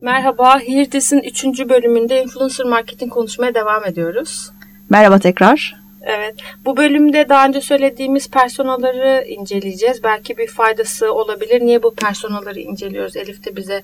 Merhaba, 0.00 0.60
Hirdis'in 0.60 1.20
3. 1.20 1.44
bölümünde 1.44 2.22
influencer 2.22 2.66
marketing 2.66 3.12
konuşmaya 3.12 3.54
devam 3.54 3.84
ediyoruz. 3.84 4.50
Merhaba 4.90 5.18
tekrar. 5.18 5.76
Evet, 6.02 6.34
bu 6.64 6.76
bölümde 6.76 7.28
daha 7.28 7.46
önce 7.46 7.60
söylediğimiz 7.60 8.30
personaları 8.30 9.24
inceleyeceğiz. 9.28 10.02
Belki 10.02 10.36
bir 10.38 10.48
faydası 10.48 11.12
olabilir. 11.12 11.60
Niye 11.60 11.82
bu 11.82 11.94
personaları 11.94 12.60
inceliyoruz? 12.60 13.16
Elif 13.16 13.44
de 13.44 13.56
bize 13.56 13.82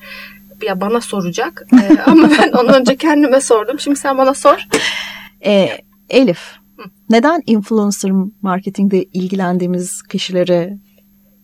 ya 0.63 0.81
bana 0.81 1.01
soracak. 1.01 1.67
ee, 1.73 2.01
ama 2.07 2.31
ben 2.39 2.53
ondan 2.53 2.81
önce 2.81 2.97
kendime 2.97 3.41
sordum. 3.41 3.81
Şimdi 3.81 3.99
sen 3.99 4.19
bana 4.19 4.35
sor. 4.35 4.67
Ee, 5.45 5.79
Elif, 6.11 6.60
neden 7.11 7.43
influencer 7.47 8.11
marketingde 8.43 9.05
ilgilendiğimiz 9.05 10.03
kişileri 10.03 10.79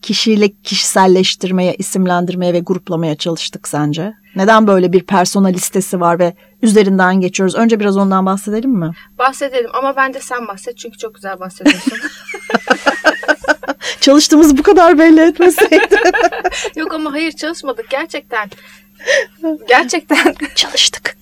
kişilik 0.01 0.63
kişiselleştirmeye, 0.63 1.75
isimlendirmeye 1.75 2.53
ve 2.53 2.59
gruplamaya 2.59 3.15
çalıştık 3.15 3.67
sence? 3.67 4.13
Neden 4.35 4.67
böyle 4.67 4.93
bir 4.93 5.03
persona 5.03 5.47
listesi 5.47 5.99
var 5.99 6.19
ve 6.19 6.33
üzerinden 6.61 7.21
geçiyoruz? 7.21 7.55
Önce 7.55 7.79
biraz 7.79 7.97
ondan 7.97 8.25
bahsedelim 8.25 8.71
mi? 8.71 8.91
Bahsedelim 9.17 9.69
ama 9.73 9.95
bence 9.95 10.19
sen 10.19 10.47
bahset 10.47 10.77
çünkü 10.77 10.97
çok 10.97 11.15
güzel 11.15 11.39
bahsediyorsun. 11.39 11.93
Çalıştığımız 14.01 14.57
bu 14.57 14.63
kadar 14.63 14.99
belli 14.99 15.21
etmeseydi. 15.21 16.01
Yok 16.75 16.93
ama 16.93 17.13
hayır 17.13 17.31
çalışmadık 17.31 17.89
gerçekten. 17.89 18.49
Gerçekten. 19.67 20.35
Çalıştık. 20.55 21.17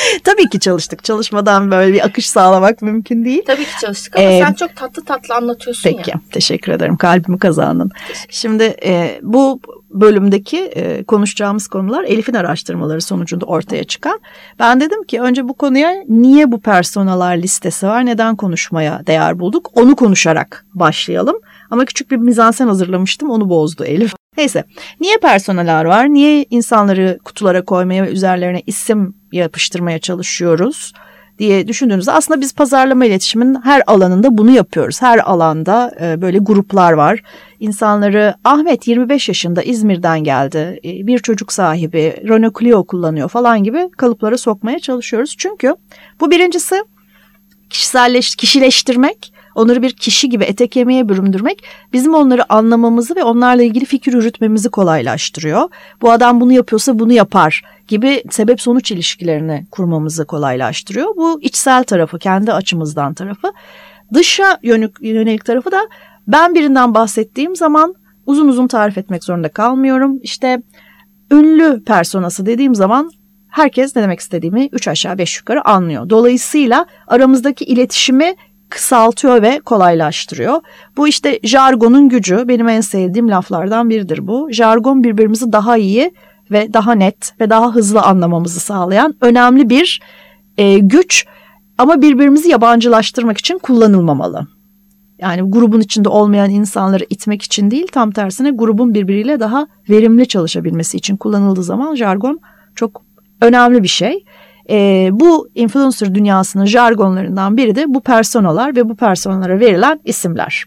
Tabii 0.24 0.48
ki 0.48 0.60
çalıştık. 0.60 1.04
Çalışmadan 1.04 1.70
böyle 1.70 1.92
bir 1.92 2.04
akış 2.04 2.30
sağlamak 2.30 2.82
mümkün 2.82 3.24
değil. 3.24 3.42
Tabii 3.46 3.64
ki 3.64 3.80
çalıştık 3.80 4.16
ama 4.16 4.26
ee, 4.26 4.42
sen 4.46 4.52
çok 4.52 4.76
tatlı 4.76 5.04
tatlı 5.04 5.34
anlatıyorsun 5.34 5.90
peki, 5.90 6.10
ya. 6.10 6.20
teşekkür 6.32 6.72
ederim. 6.72 6.96
Kalbimi 6.96 7.38
kazandın. 7.38 7.90
Şimdi 8.28 8.76
e, 8.84 9.20
bu 9.22 9.60
bölümdeki 9.90 10.58
e, 10.58 11.04
konuşacağımız 11.04 11.68
konular 11.68 12.04
Elif'in 12.04 12.34
araştırmaları 12.34 13.00
sonucunda 13.00 13.44
ortaya 13.44 13.84
çıkan. 13.84 14.20
Ben 14.58 14.80
dedim 14.80 15.04
ki 15.04 15.20
önce 15.20 15.48
bu 15.48 15.54
konuya 15.54 15.94
niye 16.08 16.52
bu 16.52 16.60
personalar 16.60 17.36
listesi 17.36 17.86
var, 17.86 18.06
neden 18.06 18.36
konuşmaya 18.36 19.06
değer 19.06 19.38
bulduk 19.38 19.70
onu 19.74 19.96
konuşarak 19.96 20.64
başlayalım. 20.74 21.36
Ama 21.70 21.84
küçük 21.84 22.10
bir 22.10 22.16
mizansen 22.16 22.66
hazırlamıştım 22.66 23.30
onu 23.30 23.48
bozdu 23.48 23.84
Elif. 23.84 24.19
Neyse 24.40 24.64
niye 25.00 25.16
personeller 25.18 25.84
var? 25.84 26.08
Niye 26.08 26.46
insanları 26.50 27.18
kutulara 27.24 27.64
koymaya 27.64 28.02
ve 28.02 28.10
üzerlerine 28.10 28.62
isim 28.66 29.14
yapıştırmaya 29.32 29.98
çalışıyoruz? 29.98 30.92
diye 31.38 31.68
düşündüğünüzde 31.68 32.12
aslında 32.12 32.40
biz 32.40 32.54
pazarlama 32.54 33.06
iletişimin 33.06 33.62
her 33.64 33.82
alanında 33.86 34.38
bunu 34.38 34.50
yapıyoruz. 34.50 35.02
Her 35.02 35.18
alanda 35.30 35.94
e, 36.00 36.22
böyle 36.22 36.38
gruplar 36.38 36.92
var. 36.92 37.22
İnsanları 37.60 38.34
Ahmet 38.44 38.88
25 38.88 39.28
yaşında 39.28 39.62
İzmir'den 39.62 40.24
geldi. 40.24 40.80
E, 40.84 41.06
bir 41.06 41.18
çocuk 41.18 41.52
sahibi, 41.52 42.16
Renault 42.28 42.58
Clio 42.58 42.84
kullanıyor 42.84 43.28
falan 43.28 43.64
gibi 43.64 43.90
kalıplara 43.96 44.38
sokmaya 44.38 44.78
çalışıyoruz. 44.78 45.34
Çünkü 45.38 45.74
bu 46.20 46.30
birincisi 46.30 46.82
kişiselleş, 47.70 48.36
kişileştirmek 48.36 49.32
onları 49.54 49.82
bir 49.82 49.92
kişi 49.92 50.28
gibi 50.28 50.44
ete 50.44 50.68
kemiğe 50.68 51.08
büründürmek 51.08 51.64
bizim 51.92 52.14
onları 52.14 52.52
anlamamızı 52.52 53.16
ve 53.16 53.24
onlarla 53.24 53.62
ilgili 53.62 53.84
fikir 53.84 54.12
yürütmemizi 54.12 54.68
kolaylaştırıyor. 54.68 55.68
Bu 56.02 56.10
adam 56.10 56.40
bunu 56.40 56.52
yapıyorsa 56.52 56.98
bunu 56.98 57.12
yapar 57.12 57.62
gibi 57.88 58.22
sebep 58.30 58.60
sonuç 58.60 58.90
ilişkilerini 58.90 59.66
kurmamızı 59.70 60.26
kolaylaştırıyor. 60.26 61.16
Bu 61.16 61.40
içsel 61.42 61.84
tarafı, 61.84 62.18
kendi 62.18 62.52
açımızdan 62.52 63.14
tarafı. 63.14 63.52
Dışa 64.14 64.58
yönelik, 64.62 64.94
yönelik 65.00 65.44
tarafı 65.44 65.72
da 65.72 65.88
ben 66.26 66.54
birinden 66.54 66.94
bahsettiğim 66.94 67.56
zaman 67.56 67.94
uzun 68.26 68.48
uzun 68.48 68.66
tarif 68.66 68.98
etmek 68.98 69.24
zorunda 69.24 69.48
kalmıyorum. 69.48 70.18
İşte 70.22 70.62
ünlü 71.30 71.84
personası 71.84 72.46
dediğim 72.46 72.74
zaman 72.74 73.10
herkes 73.48 73.96
ne 73.96 74.02
demek 74.02 74.20
istediğimi 74.20 74.68
üç 74.72 74.88
aşağı 74.88 75.18
beş 75.18 75.38
yukarı 75.38 75.68
anlıyor. 75.68 76.10
Dolayısıyla 76.10 76.86
aramızdaki 77.06 77.64
iletişimi 77.64 78.34
kısaltıyor 78.70 79.42
ve 79.42 79.60
kolaylaştırıyor. 79.60 80.60
Bu 80.96 81.08
işte 81.08 81.40
jargonun 81.42 82.08
gücü 82.08 82.48
benim 82.48 82.68
en 82.68 82.80
sevdiğim 82.80 83.30
laflardan 83.30 83.90
biridir 83.90 84.26
bu. 84.26 84.48
Jargon 84.52 85.04
birbirimizi 85.04 85.52
daha 85.52 85.76
iyi 85.76 86.14
ve 86.50 86.72
daha 86.72 86.92
net 86.92 87.40
ve 87.40 87.50
daha 87.50 87.74
hızlı 87.74 88.02
anlamamızı 88.02 88.60
sağlayan 88.60 89.14
önemli 89.20 89.70
bir 89.70 90.00
e, 90.58 90.78
güç 90.78 91.26
ama 91.78 92.02
birbirimizi 92.02 92.48
yabancılaştırmak 92.48 93.38
için 93.38 93.58
kullanılmamalı. 93.58 94.46
Yani 95.18 95.50
grubun 95.50 95.80
içinde 95.80 96.08
olmayan 96.08 96.50
insanları 96.50 97.06
itmek 97.10 97.42
için 97.42 97.70
değil 97.70 97.86
tam 97.92 98.10
tersine 98.10 98.50
grubun 98.50 98.94
birbiriyle 98.94 99.40
daha 99.40 99.66
verimli 99.90 100.28
çalışabilmesi 100.28 100.96
için 100.96 101.16
kullanıldığı 101.16 101.62
zaman 101.62 101.94
jargon 101.94 102.40
çok 102.74 103.02
önemli 103.40 103.82
bir 103.82 103.88
şey. 103.88 104.24
E, 104.70 105.08
bu 105.12 105.48
influencer 105.54 106.14
dünyasının 106.14 106.64
jargonlarından 106.64 107.56
biri 107.56 107.74
de 107.76 107.84
bu 107.88 108.00
personalar 108.00 108.76
ve 108.76 108.88
bu 108.88 108.96
personalara 108.96 109.60
verilen 109.60 110.00
isimler. 110.04 110.64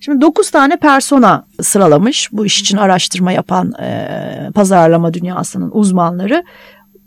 Şimdi 0.00 0.20
9 0.20 0.50
tane 0.50 0.76
persona 0.76 1.46
sıralamış 1.62 2.28
bu 2.32 2.46
iş 2.46 2.60
için 2.60 2.76
araştırma 2.76 3.32
yapan 3.32 3.72
e, 3.82 4.50
pazarlama 4.54 5.14
dünyasının 5.14 5.70
uzmanları. 5.72 6.44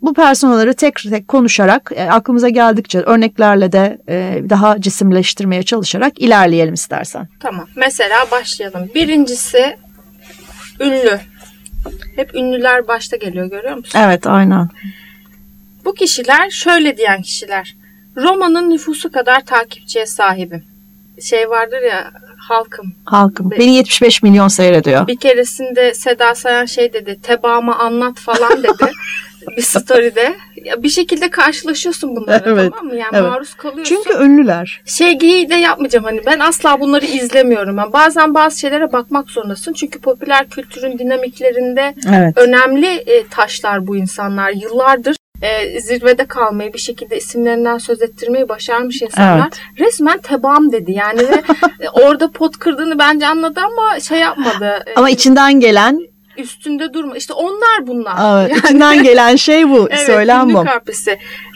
Bu 0.01 0.13
personaları 0.13 0.73
tek 0.73 0.95
tek 0.95 1.27
konuşarak 1.27 1.91
e, 1.95 2.03
aklımıza 2.03 2.49
geldikçe 2.49 2.99
örneklerle 2.99 3.71
de 3.71 3.97
e, 4.09 4.43
daha 4.49 4.81
cisimleştirmeye 4.81 5.63
çalışarak 5.63 6.21
ilerleyelim 6.21 6.73
istersen. 6.73 7.27
Tamam 7.39 7.67
mesela 7.75 8.25
başlayalım. 8.31 8.89
Birincisi 8.95 9.77
ünlü. 10.79 11.19
Hep 12.15 12.35
ünlüler 12.35 12.87
başta 12.87 13.17
geliyor 13.17 13.45
görüyor 13.49 13.75
musun? 13.75 13.99
Evet 13.99 14.27
aynen. 14.27 14.69
Bu 15.85 15.93
kişiler 15.93 16.49
şöyle 16.49 16.97
diyen 16.97 17.21
kişiler. 17.21 17.75
Roma'nın 18.17 18.69
nüfusu 18.69 19.11
kadar 19.11 19.45
takipçiye 19.45 20.05
sahibim. 20.05 20.63
Şey 21.21 21.49
vardır 21.49 21.81
ya 21.81 22.11
halkım. 22.37 22.93
Halkım. 23.05 23.51
Beni 23.51 23.75
75 23.75 24.23
milyon 24.23 24.47
seyrediyor. 24.47 25.07
Bir 25.07 25.17
keresinde 25.17 25.93
Seda 25.93 26.35
Sayan 26.35 26.65
şey 26.65 26.93
dedi. 26.93 27.19
Tebaamı 27.23 27.75
anlat 27.75 28.19
falan 28.19 28.63
dedi. 28.63 28.91
bir 29.57 29.61
story'de. 29.61 30.35
Ya 30.65 30.83
bir 30.83 30.89
şekilde 30.89 31.29
karşılaşıyorsun 31.29 32.15
bunlara 32.15 32.43
evet, 32.45 32.71
tamam 32.71 32.93
mı? 32.93 32.95
Yani 32.95 33.09
evet. 33.13 33.29
maruz 33.29 33.53
kalıyorsun. 33.53 33.95
Çünkü 33.95 34.23
ünlüler. 34.23 34.81
Şey 34.85 35.19
de 35.19 35.55
yapmayacağım 35.55 36.05
hani 36.05 36.25
ben 36.25 36.39
asla 36.39 36.79
bunları 36.79 37.05
izlemiyorum. 37.05 37.77
Yani 37.77 37.93
bazen 37.93 38.33
bazı 38.33 38.59
şeylere 38.59 38.91
bakmak 38.91 39.29
zorundasın. 39.29 39.73
Çünkü 39.73 39.99
popüler 40.01 40.49
kültürün 40.49 40.99
dinamiklerinde 40.99 41.95
evet. 42.07 42.37
önemli 42.37 42.87
e, 42.87 43.27
taşlar 43.27 43.87
bu 43.87 43.97
insanlar. 43.97 44.51
Yıllardır 44.51 45.15
e, 45.43 45.81
zirvede 45.81 46.25
kalmayı 46.25 46.73
bir 46.73 46.79
şekilde 46.79 47.17
isimlerinden 47.17 47.77
söz 47.77 48.01
ettirmeyi 48.01 48.49
başarmış 48.49 49.01
insanlar. 49.01 49.49
Evet. 49.77 49.87
Resmen 49.87 50.17
tebam 50.17 50.71
dedi 50.71 50.91
yani 50.91 51.19
ve 51.19 51.43
orada 51.93 52.31
pot 52.31 52.57
kırdığını 52.57 52.99
bence 52.99 53.27
anladı 53.27 53.59
ama 53.59 53.99
şey 53.99 54.19
yapmadı. 54.19 54.85
Ama 54.95 55.09
içinden 55.09 55.59
gelen 55.59 55.99
üstünde 56.37 56.93
durma. 56.93 57.17
İşte 57.17 57.33
onlar 57.33 57.87
bunlar. 57.87 58.41
Evet, 58.41 58.51
yani. 58.51 58.59
içinden 58.59 59.03
gelen 59.09 59.35
şey 59.35 59.69
bu. 59.69 59.87
evet, 59.89 60.05
Söylem 60.05 60.53
bu. 60.53 60.65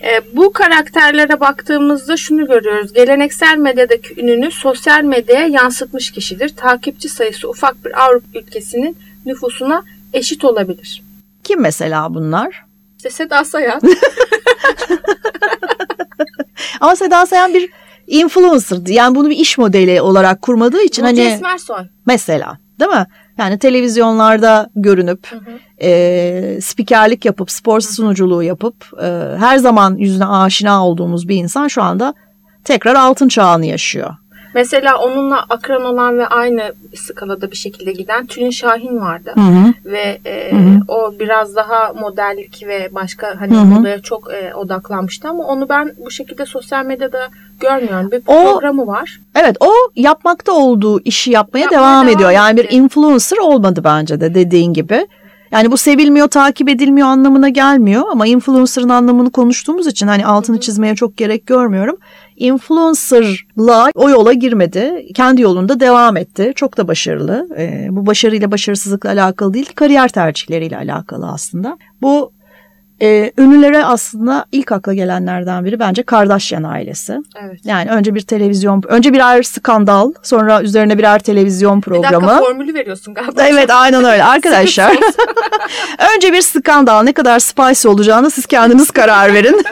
E, 0.06 0.22
bu 0.34 0.54
karakterlere 0.54 1.40
baktığımızda 1.40 2.18
şunu 2.18 2.48
görüyoruz. 2.48 2.94
Geleneksel 2.94 3.58
medyadaki 3.58 4.22
ününü 4.22 4.52
sosyal 4.52 5.04
medyaya 5.04 5.48
yansıtmış 5.48 6.12
kişidir. 6.12 6.56
Takipçi 6.56 7.10
sayısı 7.10 7.50
ufak 7.50 7.86
bir 7.86 8.06
Avrupa 8.06 8.40
ülkesinin 8.40 8.98
nüfusuna 9.26 9.84
eşit 10.14 10.46
olabilir. 10.46 11.04
Kim 11.44 11.62
mesela 11.62 12.14
bunlar? 12.14 12.67
İşte 13.08 13.24
Seda 13.24 13.44
Sayan. 13.44 13.82
Ama 16.82 16.96
Seda 16.96 17.26
Sayan 17.26 17.54
bir 17.54 17.70
influencer'dı. 18.08 18.92
Yani 18.92 19.16
bunu 19.16 19.30
bir 19.30 19.38
iş 19.38 19.58
modeli 19.58 20.02
olarak 20.02 20.42
kurmadığı 20.42 20.82
için 20.82 21.06
Burcu 21.06 21.22
hani 21.22 21.34
Esmersoy. 21.34 21.86
mesela 22.06 22.58
değil 22.80 22.92
mi? 22.92 23.06
Yani 23.38 23.60
televizyonlarda 23.60 24.70
görünüp 24.76 25.32
hı 25.32 25.36
hı. 25.36 25.60
E, 25.82 26.62
spikerlik 26.62 27.26
yapıp 27.26 27.52
spor 27.52 27.82
sunuculuğu 27.82 28.44
yapıp 28.44 28.76
e, 29.02 29.08
her 29.38 29.58
zaman 29.58 29.96
yüzüne 29.96 30.26
aşina 30.26 30.88
olduğumuz 30.88 31.28
bir 31.28 31.36
insan 31.36 31.68
şu 31.68 31.84
anda 31.84 32.14
tekrar 32.64 32.96
altın 32.96 33.28
çağını 33.28 33.66
yaşıyor. 33.66 34.16
Mesela 34.58 34.98
onunla 34.98 35.46
akran 35.50 35.86
olan 35.86 36.18
ve 36.18 36.28
aynı 36.28 36.74
skalada 36.96 37.52
bir 37.52 37.56
şekilde 37.56 37.92
giden 37.92 38.26
Tülin 38.26 38.50
Şahin 38.50 39.00
vardı. 39.00 39.32
Hı 39.34 39.40
hı. 39.40 39.74
Ve 39.86 40.20
e, 40.26 40.52
hı 40.52 40.56
hı. 40.56 40.80
o 40.88 41.14
biraz 41.20 41.56
daha 41.56 41.94
modellik 41.94 42.68
ve 42.68 42.90
başka 42.92 43.36
hani 43.40 43.54
modaya 43.54 44.02
çok 44.02 44.34
e, 44.34 44.54
odaklanmıştı 44.56 45.30
ama 45.30 45.44
onu 45.44 45.70
ben 45.70 45.92
bu 46.06 46.12
şekilde 46.12 46.46
sosyal 46.46 46.86
medyada 46.86 47.30
görmüyorum. 47.60 48.12
Bir 48.12 48.22
o, 48.28 48.52
programı 48.52 48.88
var. 48.88 49.20
Evet 49.36 49.58
o 49.60 49.72
yapmakta 49.96 50.52
olduğu 50.52 51.00
işi 51.00 51.32
yapmaya, 51.32 51.60
yapmaya 51.60 51.80
devam, 51.80 52.06
devam 52.06 52.16
ediyor. 52.16 52.32
Yani 52.32 52.58
bir 52.58 52.70
influencer 52.70 53.38
olmadı 53.38 53.82
bence 53.84 54.22
de 54.22 54.36
dediğin 54.36 54.74
gibi. 54.74 55.08
Yani 55.52 55.72
bu 55.72 55.78
sevilmiyor, 55.78 56.28
takip 56.28 56.70
edilmiyor 56.70 57.08
anlamına 57.08 57.50
gelmiyor 57.50 58.04
ama 58.12 58.28
influencer'ın 58.28 58.90
anlamını 58.90 59.32
konuştuğumuz 59.32 59.88
için 59.88 60.08
hani 60.08 60.26
altını 60.26 60.60
çizmeye 60.60 60.96
çok 60.96 61.18
gerek 61.18 61.48
görmüyorum. 61.48 61.98
Influencer'la 62.38 63.92
o 63.96 64.10
yola 64.10 64.34
girmedi. 64.34 65.08
Kendi 65.16 65.42
yolunda 65.42 65.80
devam 65.80 66.18
etti. 66.18 66.52
Çok 66.56 66.78
da 66.78 66.88
başarılı. 66.88 67.48
Ee, 67.58 67.88
bu 67.90 68.06
başarıyla 68.06 68.52
başarısızlıkla 68.52 69.10
alakalı 69.10 69.54
değil, 69.54 69.70
kariyer 69.76 70.08
tercihleriyle 70.08 70.78
alakalı 70.78 71.28
aslında. 71.28 71.78
Bu 72.02 72.37
e, 73.02 73.32
ünlülere 73.38 73.84
aslında 73.84 74.46
ilk 74.52 74.72
akla 74.72 74.94
gelenlerden 74.94 75.66
biri 75.66 75.80
bence 75.80 76.04
Kardashian 76.04 76.64
ailesi. 76.64 77.18
Evet. 77.42 77.60
Yani 77.64 77.90
önce 77.90 78.16
bir 78.16 78.22
televizyon, 78.22 78.84
önce 78.88 79.14
birer 79.14 79.44
skandal, 79.44 80.14
sonra 80.24 80.62
üzerine 80.62 80.98
birer 80.98 81.20
televizyon 81.20 81.82
programı. 81.82 82.22
Bir 82.22 82.28
dakika 82.28 82.40
formülü 82.40 82.74
veriyorsun 82.74 83.14
galiba. 83.14 83.44
Evet 83.44 83.70
aynen 83.70 84.04
öyle 84.04 84.24
arkadaşlar. 84.24 84.98
önce 86.16 86.34
bir 86.34 86.42
skandal 86.42 87.04
ne 87.04 87.14
kadar 87.14 87.40
spicy 87.40 87.88
olacağını 87.88 88.32
siz 88.32 88.46
kendiniz 88.46 88.92
karar 88.92 89.34
verin. 89.34 89.66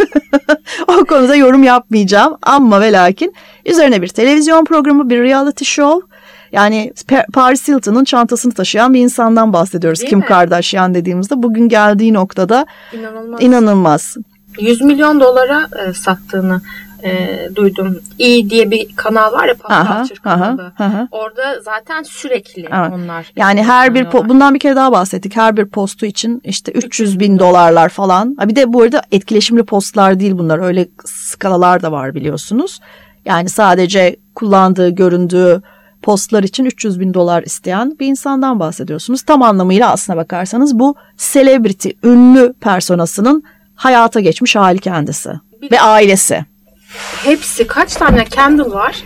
o 0.88 1.06
konuda 1.06 1.36
yorum 1.36 1.64
yapmayacağım 1.64 2.38
ama 2.42 2.82
ve 2.82 2.92
lakin 2.92 3.36
üzerine 3.66 4.02
bir 4.02 4.08
televizyon 4.08 4.66
programı, 4.66 5.10
bir 5.10 5.22
reality 5.22 5.64
show 5.64 6.15
yani 6.56 6.94
Paris 7.34 7.68
Hilton'ın 7.68 8.04
çantasını 8.04 8.54
taşıyan 8.54 8.94
bir 8.94 9.00
insandan 9.00 9.54
bahsediyoruz. 9.54 10.00
Değil 10.00 10.10
Kim 10.10 10.20
mi? 10.20 10.26
Kardashian 10.26 10.94
dediğimizde 10.96 11.44
bugün 11.44 11.70
geldiği 11.70 12.14
noktada 12.14 12.66
inanılmaz. 12.94 13.42
inanılmaz. 13.42 14.18
100 14.60 14.82
milyon 14.82 15.20
dolara 15.20 15.68
e, 15.86 15.94
sattığını 15.94 16.62
e, 17.04 17.40
duydum. 17.56 18.00
İyi 18.20 18.50
diye 18.50 18.72
bir 18.72 18.96
kanal 18.96 19.32
var 19.32 19.48
ya 19.48 19.54
Pop 19.54 19.70
kanalı. 20.24 20.74
Aha, 20.80 21.08
Orada 21.12 21.62
zaten 21.62 22.04
sürekli 22.04 22.62
evet. 22.62 22.92
onlar. 22.94 23.32
Yani 23.36 23.64
her 23.64 23.96
bir 23.96 24.12
bundan 24.12 24.54
bir 24.54 24.60
kere 24.60 24.76
daha 24.76 24.92
bahsettik. 24.92 25.36
Her 25.36 25.58
bir 25.58 25.66
postu 25.66 26.06
için 26.06 26.42
işte 26.44 26.72
300 26.72 27.20
bin 27.20 27.40
dolarlar 27.40 27.90
falan. 27.90 28.38
Bir 28.46 28.56
de 28.56 28.74
bu 28.74 28.82
arada 28.82 29.02
etkileşimli 29.12 29.64
postlar 29.64 30.20
değil 30.20 30.38
bunlar. 30.38 30.60
Öyle 30.60 30.88
skalalar 31.06 31.82
da 31.82 31.92
var 31.92 32.16
biliyorsunuz. 32.16 32.80
Yani 33.26 33.50
sadece 33.50 34.16
kullandığı, 34.36 34.90
göründüğü 34.90 35.62
postlar 36.06 36.44
için 36.44 36.66
300 36.66 37.00
bin 37.00 37.14
dolar 37.14 37.44
isteyen 37.44 38.00
bir 38.00 38.08
insandan 38.08 38.60
bahsediyorsunuz. 38.60 39.22
Tam 39.22 39.42
anlamıyla 39.42 39.92
aslına 39.92 40.18
bakarsanız 40.18 40.80
bu 40.80 40.96
celebrity, 41.18 41.90
ünlü 42.04 42.54
personasının 42.62 43.44
hayata 43.76 44.20
geçmiş 44.20 44.56
hali 44.56 44.80
kendisi 44.80 45.30
ve 45.72 45.82
ailesi. 45.82 46.46
Hepsi 47.24 47.68
kaç 47.68 47.94
tane 47.94 48.26
Kendall 48.26 48.72
var? 48.72 49.04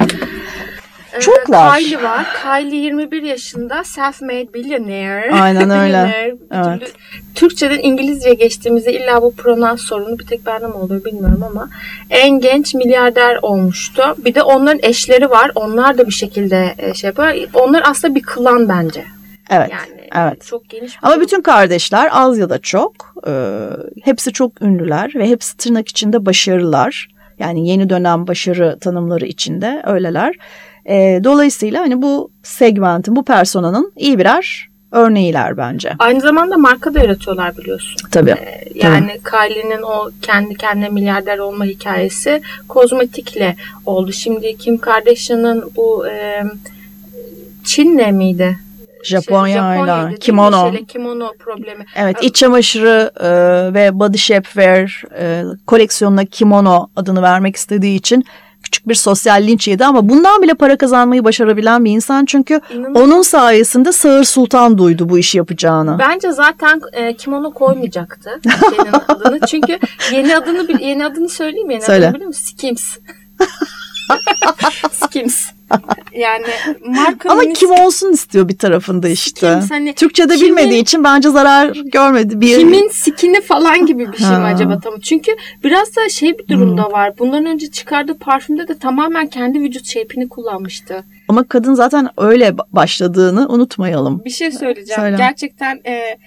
Çoklar. 1.19 1.79
Kylie 1.79 2.03
var. 2.03 2.27
Kylie 2.43 2.75
21 2.75 3.23
yaşında 3.23 3.81
self-made 3.81 4.53
billionaire. 4.53 5.31
Aynen 5.41 5.69
öyle. 5.69 6.35
evet. 6.51 6.93
Türkçeden 7.35 7.79
İngilizce 7.79 8.33
geçtiğimizde 8.33 8.93
illa 8.93 9.21
bu 9.21 9.35
pronans 9.35 9.81
sorunu 9.81 10.19
bir 10.19 10.25
tek 10.25 10.45
bende 10.45 10.67
mi 10.67 10.73
oluyor 10.73 11.05
bilmiyorum 11.05 11.43
ama 11.43 11.69
en 12.09 12.39
genç 12.39 12.73
milyarder 12.73 13.39
olmuştu. 13.41 14.03
Bir 14.17 14.35
de 14.35 14.43
onların 14.43 14.79
eşleri 14.83 15.29
var. 15.29 15.51
Onlar 15.55 15.97
da 15.97 16.07
bir 16.07 16.13
şekilde 16.13 16.75
e, 16.77 16.93
şey 16.93 17.07
yapıyor. 17.07 17.49
Onlar 17.53 17.83
aslında 17.85 18.15
bir 18.15 18.21
klan 18.21 18.69
bence. 18.69 19.05
Evet. 19.49 19.69
Yani 19.71 20.09
evet. 20.15 20.45
Çok 20.45 20.69
geniş. 20.69 20.97
Ama 21.01 21.13
şey. 21.13 21.21
bütün 21.21 21.41
kardeşler 21.41 22.09
az 22.11 22.37
ya 22.37 22.49
da 22.49 22.57
çok 22.57 22.93
e, 23.27 23.31
hepsi 24.03 24.33
çok 24.33 24.61
ünlüler 24.61 25.11
ve 25.15 25.29
hepsi 25.29 25.57
tırnak 25.57 25.87
içinde 25.87 26.25
başarılar. 26.25 27.07
Yani 27.39 27.67
yeni 27.67 27.89
dönem 27.89 28.27
başarı 28.27 28.77
tanımları 28.79 29.25
içinde 29.25 29.83
öyleler. 29.85 30.35
E, 30.89 31.23
dolayısıyla 31.23 31.81
hani 31.81 32.01
bu 32.01 32.31
segmentin, 32.43 33.15
bu 33.15 33.25
personanın 33.25 33.93
iyi 33.97 34.19
birer 34.19 34.69
örneğiler 34.91 35.57
bence. 35.57 35.93
Aynı 35.99 36.21
zamanda 36.21 36.57
marka 36.57 36.93
da 36.93 36.99
yaratıyorlar 36.99 37.57
biliyorsun. 37.57 37.95
Tabii. 38.11 38.31
Ee, 38.31 38.65
yani 38.75 39.07
tabii. 39.07 39.49
Kylie'nin 39.49 39.81
o 39.81 40.09
kendi 40.21 40.55
kendine 40.55 40.89
milyarder 40.89 41.37
olma 41.37 41.65
hikayesi 41.65 42.41
kozmetikle 42.67 43.55
oldu. 43.85 44.11
Şimdi 44.13 44.57
Kim 44.57 44.77
Kardashian'ın 44.77 45.71
bu 45.75 46.07
e, 46.07 46.43
Çin'le 47.63 48.11
miydi? 48.11 48.59
Japonya 49.03 49.75
ile 49.75 50.15
kimono. 50.15 50.71
Şeyle, 50.71 50.85
kimono 50.85 51.31
problemi. 51.39 51.85
Evet 51.95 52.17
iç 52.21 52.35
çamaşırı 52.35 53.11
e, 53.19 53.29
ve 53.73 53.99
body 53.99 54.17
shapewear 54.17 55.03
e, 55.19 55.43
koleksiyonuna 55.67 56.25
kimono 56.25 56.87
adını 56.95 57.21
vermek 57.21 57.55
istediği 57.55 57.95
için 57.95 58.25
küçük 58.69 58.87
bir 58.87 58.95
sosyal 58.95 59.47
linç 59.47 59.67
yedi 59.67 59.85
ama 59.85 60.09
bundan 60.09 60.41
bile 60.41 60.53
para 60.53 60.77
kazanmayı 60.77 61.23
başarabilen 61.23 61.85
bir 61.85 61.91
insan 61.91 62.25
çünkü 62.25 62.61
İnanılmaz. 62.73 63.01
onun 63.03 63.21
sayesinde 63.21 63.91
Sağır 63.91 64.23
Sultan 64.23 64.77
duydu 64.77 65.09
bu 65.09 65.19
işi 65.19 65.37
yapacağını. 65.37 65.99
Bence 65.99 66.31
zaten 66.31 66.81
e, 66.93 67.13
kimono 67.13 67.53
koymayacaktı 67.53 68.39
senin 68.69 68.91
adını 69.07 69.39
çünkü 69.47 69.79
yeni 70.11 70.35
adını 70.37 70.81
yeni 70.81 71.05
adını 71.05 71.29
söyleyeyim 71.29 71.69
yeni 71.69 71.81
Söyle. 71.81 72.05
adını 72.05 72.15
biliyor 72.15 72.27
musun? 72.27 72.45
Skims. 72.45 72.97
Skims. 74.91 75.35
Yani 76.13 76.45
markanın 76.85 77.33
Ama 77.33 77.53
kim 77.53 77.71
olsun 77.71 78.13
istiyor 78.13 78.49
bir 78.49 78.57
tarafında 78.57 79.09
işte. 79.09 79.47
Skims, 79.47 79.71
hani 79.71 79.93
Türkçe'de 79.93 80.35
kimin, 80.35 80.57
bilmediği 80.57 80.81
için 80.81 81.03
bence 81.03 81.29
zarar 81.29 81.75
görmedi. 81.85 82.41
Bir... 82.41 82.57
Kimin 82.57 82.89
skini 82.89 83.41
falan 83.41 83.85
gibi 83.85 84.11
bir 84.11 84.17
şey 84.17 84.29
mi 84.29 84.35
acaba 84.35 84.79
tam? 84.79 84.99
Çünkü 84.99 85.31
biraz 85.63 85.95
da 85.95 86.09
şey 86.09 86.37
bir 86.37 86.47
durumda 86.47 86.85
hmm. 86.85 86.93
var. 86.93 87.17
Bundan 87.19 87.45
önce 87.45 87.71
çıkardığı 87.71 88.17
parfümde 88.17 88.67
de 88.67 88.77
tamamen 88.77 89.27
kendi 89.27 89.59
vücut 89.59 89.85
shape'ini 89.85 90.29
kullanmıştı. 90.29 91.03
Ama 91.27 91.43
kadın 91.43 91.73
zaten 91.73 92.09
öyle 92.17 92.57
başladığını 92.57 93.47
unutmayalım. 93.49 94.25
Bir 94.25 94.29
şey 94.29 94.51
söyleyeceğim. 94.51 95.01
Söyle. 95.01 95.17
Gerçekten 95.17 95.81
e, 95.85 96.17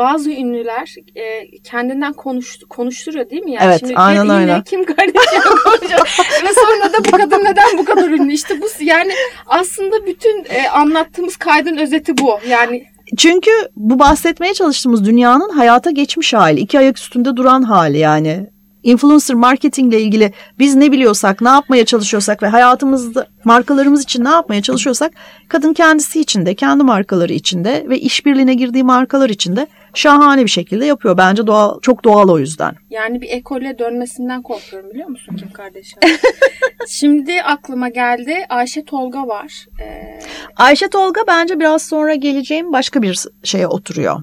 bazı 0.00 0.30
ünlüler 0.30 0.94
e, 1.14 1.50
kendinden 1.64 2.12
konuş, 2.12 2.58
konuşturuyor 2.68 3.30
değil 3.30 3.42
mi? 3.42 3.52
Yani 3.52 3.64
evet 3.64 3.80
Şimdi 3.80 3.96
aynen 3.96 4.24
yine 4.24 4.32
öyle. 4.32 4.62
Kim 4.66 4.84
Kardashian 4.84 5.56
konuşuyor 5.64 6.00
ve 6.44 6.48
sonra 6.54 6.92
da 6.92 7.04
bu 7.04 7.10
kadın 7.10 7.44
neden 7.44 7.78
bu 7.78 7.84
kadar 7.84 8.10
ünlü? 8.10 8.32
İşte 8.32 8.60
bu 8.60 8.84
yani 8.84 9.12
aslında 9.46 10.06
bütün 10.06 10.44
e, 10.48 10.68
anlattığımız 10.68 11.36
kaydın 11.36 11.76
özeti 11.76 12.18
bu. 12.18 12.38
Yani 12.48 12.84
çünkü 13.16 13.50
bu 13.76 13.98
bahsetmeye 13.98 14.54
çalıştığımız 14.54 15.04
dünyanın 15.04 15.48
hayata 15.48 15.90
geçmiş 15.90 16.34
hali, 16.34 16.60
iki 16.60 16.78
ayak 16.78 16.98
üstünde 16.98 17.36
duran 17.36 17.62
hali 17.62 17.98
yani 17.98 18.50
influencer 18.82 19.36
marketingle 19.36 20.00
ilgili 20.00 20.32
biz 20.58 20.74
ne 20.74 20.92
biliyorsak, 20.92 21.40
ne 21.40 21.48
yapmaya 21.48 21.84
çalışıyorsak 21.84 22.42
ve 22.42 22.46
hayatımızda 22.46 23.26
markalarımız 23.44 24.02
için 24.02 24.24
ne 24.24 24.28
yapmaya 24.28 24.62
çalışıyorsak 24.62 25.12
kadın 25.48 25.72
kendisi 25.72 26.20
içinde, 26.20 26.54
kendi 26.54 26.84
markaları 26.84 27.32
içinde 27.32 27.84
ve 27.88 27.98
işbirliğine 27.98 28.54
girdiği 28.54 28.84
markalar 28.84 29.30
içinde 29.30 29.66
şahane 29.94 30.44
bir 30.44 30.50
şekilde 30.50 30.86
yapıyor. 30.86 31.16
Bence 31.16 31.46
doğal, 31.46 31.80
çok 31.80 32.04
doğal 32.04 32.28
o 32.28 32.38
yüzden. 32.38 32.74
Yani 32.90 33.20
bir 33.20 33.28
ekole 33.30 33.78
dönmesinden 33.78 34.42
korkuyorum 34.42 34.90
biliyor 34.90 35.08
musun 35.08 35.36
Kim 35.36 35.50
kardeşim? 35.50 35.98
Şimdi 36.88 37.42
aklıma 37.42 37.88
geldi 37.88 38.46
Ayşe 38.48 38.84
Tolga 38.84 39.28
var. 39.28 39.66
Ee... 39.82 40.20
Ayşe 40.56 40.88
Tolga 40.88 41.20
bence 41.28 41.60
biraz 41.60 41.82
sonra 41.82 42.14
geleceğim 42.14 42.72
başka 42.72 43.02
bir 43.02 43.18
şeye 43.44 43.66
oturuyor 43.66 44.20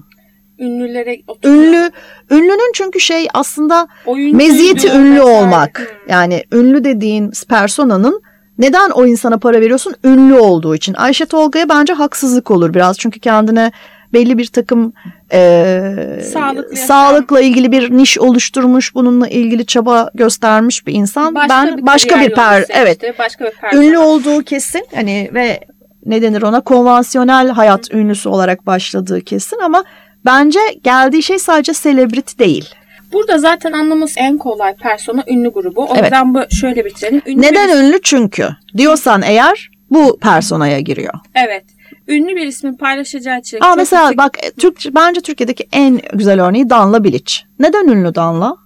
ünlülere 0.58 1.18
oturuyor. 1.26 1.62
Ünlü, 1.62 1.90
ünlünün 2.30 2.72
çünkü 2.74 3.00
şey 3.00 3.28
aslında 3.34 3.88
Oyuncu 4.06 4.36
meziyeti 4.36 4.88
ünlü 4.88 5.22
olmak. 5.22 5.78
Hmm. 5.78 6.12
Yani 6.12 6.44
ünlü 6.52 6.84
dediğin 6.84 7.32
personanın 7.48 8.22
neden 8.58 8.90
o 8.90 9.06
insana 9.06 9.38
para 9.38 9.60
veriyorsun? 9.60 9.94
Ünlü 10.04 10.34
olduğu 10.34 10.74
için. 10.74 10.94
Ayşe 10.94 11.26
Tolga'ya 11.26 11.68
bence 11.68 11.92
haksızlık 11.92 12.50
olur 12.50 12.74
biraz. 12.74 12.98
Çünkü 12.98 13.20
kendine 13.20 13.72
belli 14.12 14.38
bir 14.38 14.46
takım 14.46 14.92
e, 15.32 16.20
Sağlıklı 16.32 16.76
sağlıkla 16.76 17.40
ilgili 17.40 17.72
bir 17.72 17.90
niş 17.90 18.18
oluşturmuş, 18.18 18.94
bununla 18.94 19.28
ilgili 19.28 19.66
çaba 19.66 20.10
göstermiş 20.14 20.86
bir 20.86 20.92
insan. 20.92 21.34
Başka 21.34 21.48
ben 21.48 21.76
bir 21.76 21.86
başka 21.86 22.20
bir 22.20 22.34
per 22.34 22.64
evet 22.68 23.18
başka 23.18 23.44
bir 23.44 23.76
ünlü 23.76 23.98
olduğu 23.98 24.42
kesin. 24.42 24.86
Hani 24.94 25.30
ve 25.34 25.60
ne 26.06 26.22
denir 26.22 26.42
ona 26.42 26.60
konvansiyonel 26.60 27.48
hayat 27.48 27.94
ünlüsü 27.94 28.28
olarak 28.28 28.66
başladığı 28.66 29.20
kesin 29.20 29.58
ama 29.58 29.84
Bence 30.24 30.60
geldiği 30.82 31.22
şey 31.22 31.38
sadece 31.38 31.72
celebrity 31.72 32.38
değil. 32.38 32.74
Burada 33.12 33.38
zaten 33.38 33.72
anlaması 33.72 34.20
en 34.20 34.38
kolay 34.38 34.74
persona 34.76 35.24
ünlü 35.28 35.48
grubu. 35.48 35.84
O 35.84 35.92
evet. 35.92 36.02
yüzden 36.02 36.34
bu 36.34 36.40
şöyle 36.60 36.84
bitirelim. 36.84 37.22
Ünlü 37.26 37.42
Neden 37.42 37.68
bir... 37.68 37.74
ünlü? 37.74 38.02
Çünkü 38.02 38.48
diyorsan 38.76 39.22
eğer 39.22 39.70
bu 39.90 40.18
personaya 40.18 40.80
giriyor. 40.80 41.14
Evet. 41.34 41.64
Ünlü 42.08 42.36
bir 42.36 42.46
ismin 42.46 42.76
paylaşacağı 42.76 43.38
için. 43.38 43.58
Aa 43.60 43.74
mesela 43.76 44.02
yüksek... 44.02 44.18
bak 44.18 44.38
Türk 44.58 44.94
bence 44.94 45.20
Türkiye'deki 45.20 45.68
en 45.72 46.00
güzel 46.12 46.42
örneği 46.42 46.70
Danla 46.70 47.04
Bilic. 47.04 47.34
Neden 47.58 47.88
ünlü 47.88 48.14
Danla? 48.14 48.56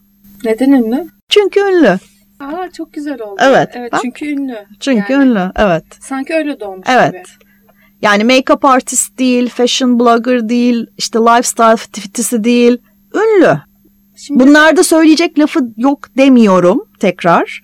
Neden 0.45 0.73
ünlü? 0.73 1.09
Çünkü 1.29 1.61
ünlü. 1.61 1.99
Aa 2.41 2.71
çok 2.77 2.93
güzel 2.93 3.21
oldu. 3.21 3.41
Evet. 3.41 3.69
Evet 3.75 3.93
bak. 3.93 4.01
çünkü 4.03 4.27
ünlü. 4.27 4.57
Çünkü 4.81 5.13
yani, 5.13 5.25
ünlü. 5.25 5.53
Evet. 5.57 5.85
Sanki 6.01 6.35
öyle 6.35 6.61
doğmuş 6.61 6.87
evet. 6.91 7.13
gibi. 7.13 7.23
Yani 8.03 8.23
make-up 8.23 8.69
artist 8.69 9.19
değil, 9.19 9.49
fashion 9.49 10.01
blogger 10.01 10.49
değil, 10.49 10.87
işte 10.99 11.19
lifestyle 11.19 11.77
fitisi 11.77 12.45
değil. 12.45 12.79
Ünlü. 13.15 13.59
Şimdi... 14.17 14.45
Bunlarda 14.45 14.83
söyleyecek 14.83 15.39
lafı 15.39 15.61
yok 15.77 16.17
demiyorum 16.17 16.85
tekrar. 17.01 17.63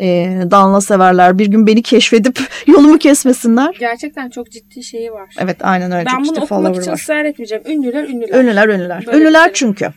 E, 0.00 0.06
Danla 0.50 0.80
severler 0.80 1.38
bir 1.38 1.46
gün 1.46 1.66
beni 1.66 1.82
keşfedip 1.82 2.40
yolumu 2.66 2.98
kesmesinler. 2.98 3.76
Gerçekten 3.80 4.30
çok 4.30 4.50
ciddi 4.50 4.82
şeyi 4.82 5.12
var. 5.12 5.34
Evet 5.38 5.56
aynen 5.60 5.92
öyle. 5.92 6.06
Ben 6.06 6.22
çok 6.22 6.36
bunu 6.36 6.44
okumak 6.44 6.76
için 6.76 6.90
var. 6.90 6.96
ısrar 6.96 7.24
etmeyeceğim. 7.24 7.64
Ünlüler 7.66 8.08
ünlüler. 8.08 8.40
Ünlüler 8.40 8.68
ünlüler. 8.68 9.06
Böyle 9.06 9.18
ünlüler 9.18 9.50
çünkü. 9.54 9.88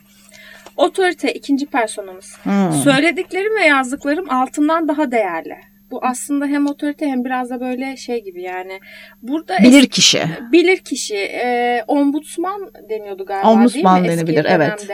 Otorite 0.76 1.32
ikinci 1.32 1.66
personamız. 1.66 2.36
Hmm. 2.42 2.72
Söylediklerim 2.72 3.56
ve 3.56 3.64
yazdıklarım 3.64 4.30
altından 4.30 4.88
daha 4.88 5.10
değerli. 5.10 5.56
Bu 5.90 6.04
aslında 6.04 6.46
hem 6.46 6.66
otorite 6.66 7.06
hem 7.06 7.24
biraz 7.24 7.50
da 7.50 7.60
böyle 7.60 7.96
şey 7.96 8.24
gibi 8.24 8.42
yani. 8.42 8.80
Burada 9.22 9.58
bilir 9.62 9.82
es- 9.82 9.88
kişi. 9.88 10.22
Bilir 10.52 10.76
kişi. 10.76 11.16
E, 11.16 11.84
ombudsman 11.86 12.60
deniyordu 12.90 13.26
galiba 13.26 13.50
ombudsman 13.50 14.04
değil 14.04 14.12
mi? 14.14 14.18
denebilir 14.18 14.44
Eski 14.44 14.54
evet. 14.54 14.88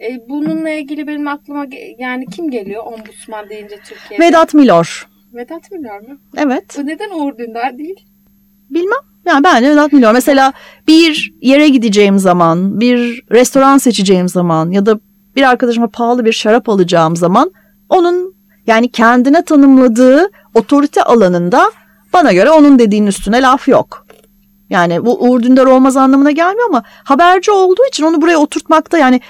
E, 0.00 0.28
bununla 0.28 0.70
ilgili 0.70 1.06
benim 1.06 1.28
aklıma 1.28 1.66
yani 1.98 2.26
kim 2.26 2.50
geliyor 2.50 2.84
ombudsman 2.86 3.48
deyince 3.48 3.76
Türkiye'de? 3.84 4.24
Vedat 4.24 4.54
Milor. 4.54 5.08
Vedat 5.34 5.70
Milor 5.72 6.00
mu? 6.00 6.18
Evet. 6.36 6.76
Bu 6.78 6.86
neden 6.86 7.10
Uğur 7.10 7.38
Dündar 7.38 7.78
değil? 7.78 8.06
Bilmem. 8.70 8.98
Yani 9.26 9.44
bence 9.44 9.70
Vedat 9.70 9.92
Milor. 9.92 10.12
Mesela 10.12 10.52
bir 10.88 11.32
yere 11.40 11.68
gideceğim 11.68 12.18
zaman, 12.18 12.80
bir 12.80 13.24
restoran 13.30 13.78
seçeceğim 13.78 14.28
zaman 14.28 14.70
ya 14.70 14.86
da 14.86 15.00
bir 15.36 15.42
arkadaşıma 15.42 15.88
pahalı 15.90 16.24
bir 16.24 16.32
şarap 16.32 16.68
alacağım 16.68 17.16
zaman 17.16 17.52
onun 17.88 18.35
yani 18.66 18.92
kendine 18.92 19.44
tanımladığı 19.44 20.30
otorite 20.54 21.02
alanında 21.02 21.72
bana 22.12 22.32
göre 22.32 22.50
onun 22.50 22.78
dediğinin 22.78 23.06
üstüne 23.06 23.42
laf 23.42 23.68
yok. 23.68 24.06
Yani 24.70 25.04
bu 25.04 25.22
Uğur 25.22 25.42
Dündar 25.42 25.66
olmaz 25.66 25.96
anlamına 25.96 26.30
gelmiyor 26.30 26.68
ama 26.68 26.82
haberci 27.04 27.50
olduğu 27.50 27.86
için 27.88 28.04
onu 28.04 28.22
buraya 28.22 28.38
oturtmakta 28.38 28.98
yani 28.98 29.20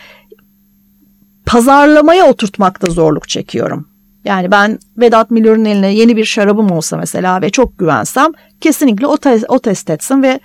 pazarlamaya 1.47 2.27
oturtmakta 2.27 2.91
zorluk 2.91 3.29
çekiyorum. 3.29 3.89
Yani 4.25 4.51
ben 4.51 4.79
Vedat 4.99 5.31
Milor'un 5.31 5.65
eline 5.65 5.95
yeni 5.95 6.17
bir 6.17 6.25
şarabım 6.25 6.71
olsa 6.71 6.97
mesela 6.97 7.43
ve 7.43 7.51
çok 7.51 7.79
güvensem 7.79 8.33
kesinlikle 8.61 9.07
o, 9.07 9.17
te- 9.17 9.47
o 9.49 9.59
test 9.59 9.91
etsin 9.91 10.23
ve 10.23 10.41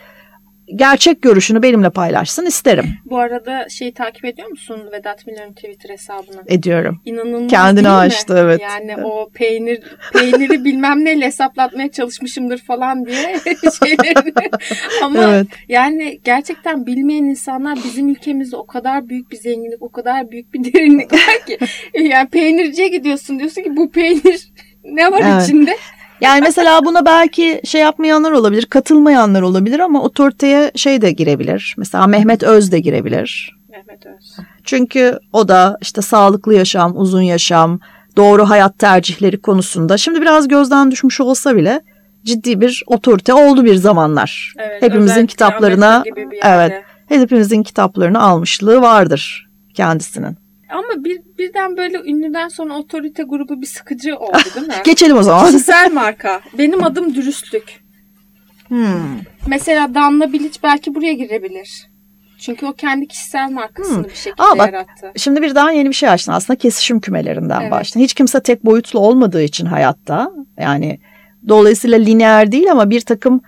gerçek 0.76 1.22
görüşünü 1.22 1.62
benimle 1.62 1.90
paylaşsın 1.90 2.46
isterim. 2.46 2.86
Bu 3.06 3.20
arada 3.20 3.70
şeyi 3.70 3.94
takip 3.94 4.26
ediyor 4.26 4.48
musun 4.50 4.90
Vedat 4.92 5.28
Milor'un 5.28 5.54
Twitter 5.54 5.90
hesabını? 5.90 6.44
Ediyorum. 6.48 7.02
İnanılmaz 7.06 7.52
Kendini 7.52 7.90
açtı 7.90 8.36
evet. 8.38 8.62
Yani 8.62 9.06
o 9.06 9.30
peynir 9.34 9.80
peyniri 10.14 10.64
bilmem 10.66 11.06
neyle 11.06 11.26
hesaplatmaya 11.26 11.92
çalışmışımdır 11.92 12.58
falan 12.58 13.06
diye 13.06 13.36
şeylerini. 13.80 14.50
Ama 15.04 15.24
evet. 15.24 15.48
yani 15.70 16.20
gerçekten 16.24 16.86
bilmeyen 16.86 17.24
insanlar 17.24 17.80
bizim 17.84 18.10
ülkemizde 18.10 18.58
o 18.58 18.66
kadar 18.66 19.10
büyük 19.10 19.32
bir 19.32 19.38
zenginlik, 19.38 19.82
o 19.82 19.90
kadar 19.90 20.32
büyük 20.32 20.54
bir 20.54 20.74
derinlik 20.74 21.14
var 21.14 21.46
ki. 21.48 21.58
Yani 22.02 22.30
peynirciye 22.30 22.88
gidiyorsun 22.88 23.40
diyorsun 23.40 23.62
ki 23.62 23.76
bu 23.76 23.92
peynir 23.92 24.52
ne 24.84 25.12
var 25.12 25.22
evet. 25.26 25.44
içinde? 25.44 25.78
Yani 26.22 26.42
mesela 26.42 26.86
buna 26.86 27.06
belki 27.06 27.62
şey 27.66 27.82
yapmayanlar 27.82 28.32
olabilir, 28.32 28.66
katılmayanlar 28.66 29.42
olabilir 29.42 29.80
ama 29.80 30.04
otoriteye 30.04 30.72
şey 30.76 31.02
de 31.02 31.12
girebilir. 31.12 31.76
Mesela 31.78 32.08
Mehmet 32.08 32.44
Öz 32.44 32.72
de 32.72 32.80
girebilir. 32.80 33.58
Mehmet 33.70 34.06
Öz. 34.06 34.38
Çünkü 34.64 35.20
o 35.34 35.48
da 35.48 35.78
işte 35.82 36.02
sağlıklı 36.02 36.54
yaşam, 36.54 36.98
uzun 36.98 37.22
yaşam, 37.22 37.80
doğru 38.18 38.50
hayat 38.50 38.80
tercihleri 38.80 39.42
konusunda 39.42 39.98
şimdi 39.98 40.22
biraz 40.22 40.48
gözden 40.48 40.92
düşmüş 40.92 41.22
olsa 41.22 41.56
bile 41.56 41.82
ciddi 42.24 42.62
bir 42.62 42.84
otorite 42.88 43.34
oldu 43.34 43.66
bir 43.66 43.76
zamanlar. 43.76 44.54
Evet, 44.58 44.82
hepimizin 44.82 45.26
kitaplarına 45.26 46.04
evet, 46.44 46.84
hepimizin 47.10 47.64
kitaplarını 47.64 48.22
almışlığı 48.22 48.82
vardır 48.82 49.50
kendisinin. 49.74 50.41
Ama 50.72 51.04
bir, 51.04 51.22
birden 51.38 51.78
böyle 51.78 51.98
ünlüden 51.98 52.48
sonra 52.48 52.74
otorite 52.74 53.24
grubu 53.24 53.62
bir 53.62 53.68
sıkıcı 53.68 54.18
oldu 54.18 54.38
değil 54.56 54.68
mi? 54.68 54.74
Geçelim 54.86 55.18
o 55.18 55.24
zaman. 55.24 55.46
Kişisel 55.46 55.92
marka. 55.92 56.42
Benim 56.58 56.84
adım 56.84 57.16
dürüstlük. 57.16 57.82
Hmm. 58.68 59.20
Mesela 59.48 59.96
Danla 59.96 60.34
Bilic 60.34 60.60
belki 60.64 60.96
buraya 60.96 61.14
girebilir. 61.14 61.92
Çünkü 62.40 62.66
o 62.66 62.74
kendi 62.74 63.08
kişisel 63.08 63.52
markasını 63.52 63.98
hmm. 63.98 64.04
bir 64.04 64.16
şekilde 64.16 64.44
Aa, 64.44 64.58
bak, 64.58 64.74
yarattı. 64.74 65.12
Şimdi 65.16 65.42
bir 65.42 65.56
daha 65.56 65.72
yeni 65.72 65.90
bir 65.90 65.96
şey 65.96 66.10
açtın. 66.10 66.32
Aslında 66.32 66.58
kesişim 66.58 67.00
kümelerinden 67.00 67.62
evet. 67.62 67.72
başladın. 67.72 68.04
Hiç 68.04 68.14
kimse 68.14 68.44
tek 68.44 68.66
boyutlu 68.66 69.00
olmadığı 69.00 69.44
için 69.44 69.66
hayatta. 69.66 70.32
Yani 70.60 71.00
dolayısıyla 71.48 71.98
lineer 71.98 72.52
değil 72.52 72.72
ama 72.72 72.90
bir 72.90 73.02
takım 73.02 73.42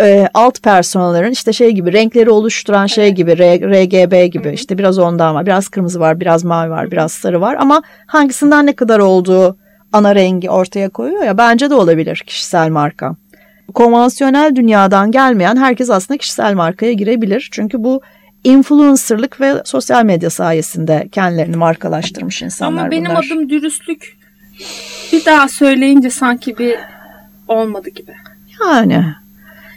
e, 0.00 0.28
alt 0.34 0.62
personellerin 0.62 1.32
işte 1.32 1.52
şey 1.52 1.70
gibi 1.70 1.92
renkleri 1.92 2.30
oluşturan 2.30 2.86
şey 2.86 3.06
evet. 3.06 3.16
gibi 3.16 3.38
R, 3.38 3.60
RGB 3.60 4.32
gibi 4.32 4.44
Hı-hı. 4.44 4.52
işte 4.52 4.78
biraz 4.78 4.98
ondan 4.98 5.34
var 5.34 5.46
biraz 5.46 5.68
kırmızı 5.68 6.00
var 6.00 6.20
biraz 6.20 6.44
mavi 6.44 6.70
var 6.70 6.90
biraz 6.90 7.12
sarı 7.12 7.40
var 7.40 7.56
ama 7.60 7.82
hangisinden 8.06 8.66
ne 8.66 8.72
kadar 8.72 8.98
olduğu 8.98 9.56
ana 9.92 10.14
rengi 10.14 10.50
ortaya 10.50 10.88
koyuyor 10.88 11.22
ya 11.24 11.38
bence 11.38 11.70
de 11.70 11.74
olabilir 11.74 12.22
kişisel 12.26 12.68
marka. 12.68 13.16
Konvansiyonel 13.74 14.56
dünyadan 14.56 15.10
gelmeyen 15.10 15.56
herkes 15.56 15.90
aslında 15.90 16.18
kişisel 16.18 16.54
markaya 16.54 16.92
girebilir 16.92 17.48
çünkü 17.52 17.84
bu 17.84 18.00
influencerlık 18.44 19.40
ve 19.40 19.62
sosyal 19.64 20.04
medya 20.04 20.30
sayesinde 20.30 21.08
kendilerini 21.12 21.56
markalaştırmış 21.56 22.42
insanlar 22.42 22.80
Ama 22.82 22.90
benim 22.90 23.10
bunlar. 23.10 23.26
adım 23.26 23.48
dürüstlük 23.48 24.18
bir 25.12 25.24
daha 25.24 25.48
söyleyince 25.48 26.10
sanki 26.10 26.58
bir 26.58 26.76
olmadı 27.48 27.90
gibi. 27.90 28.12
Yani 28.66 29.04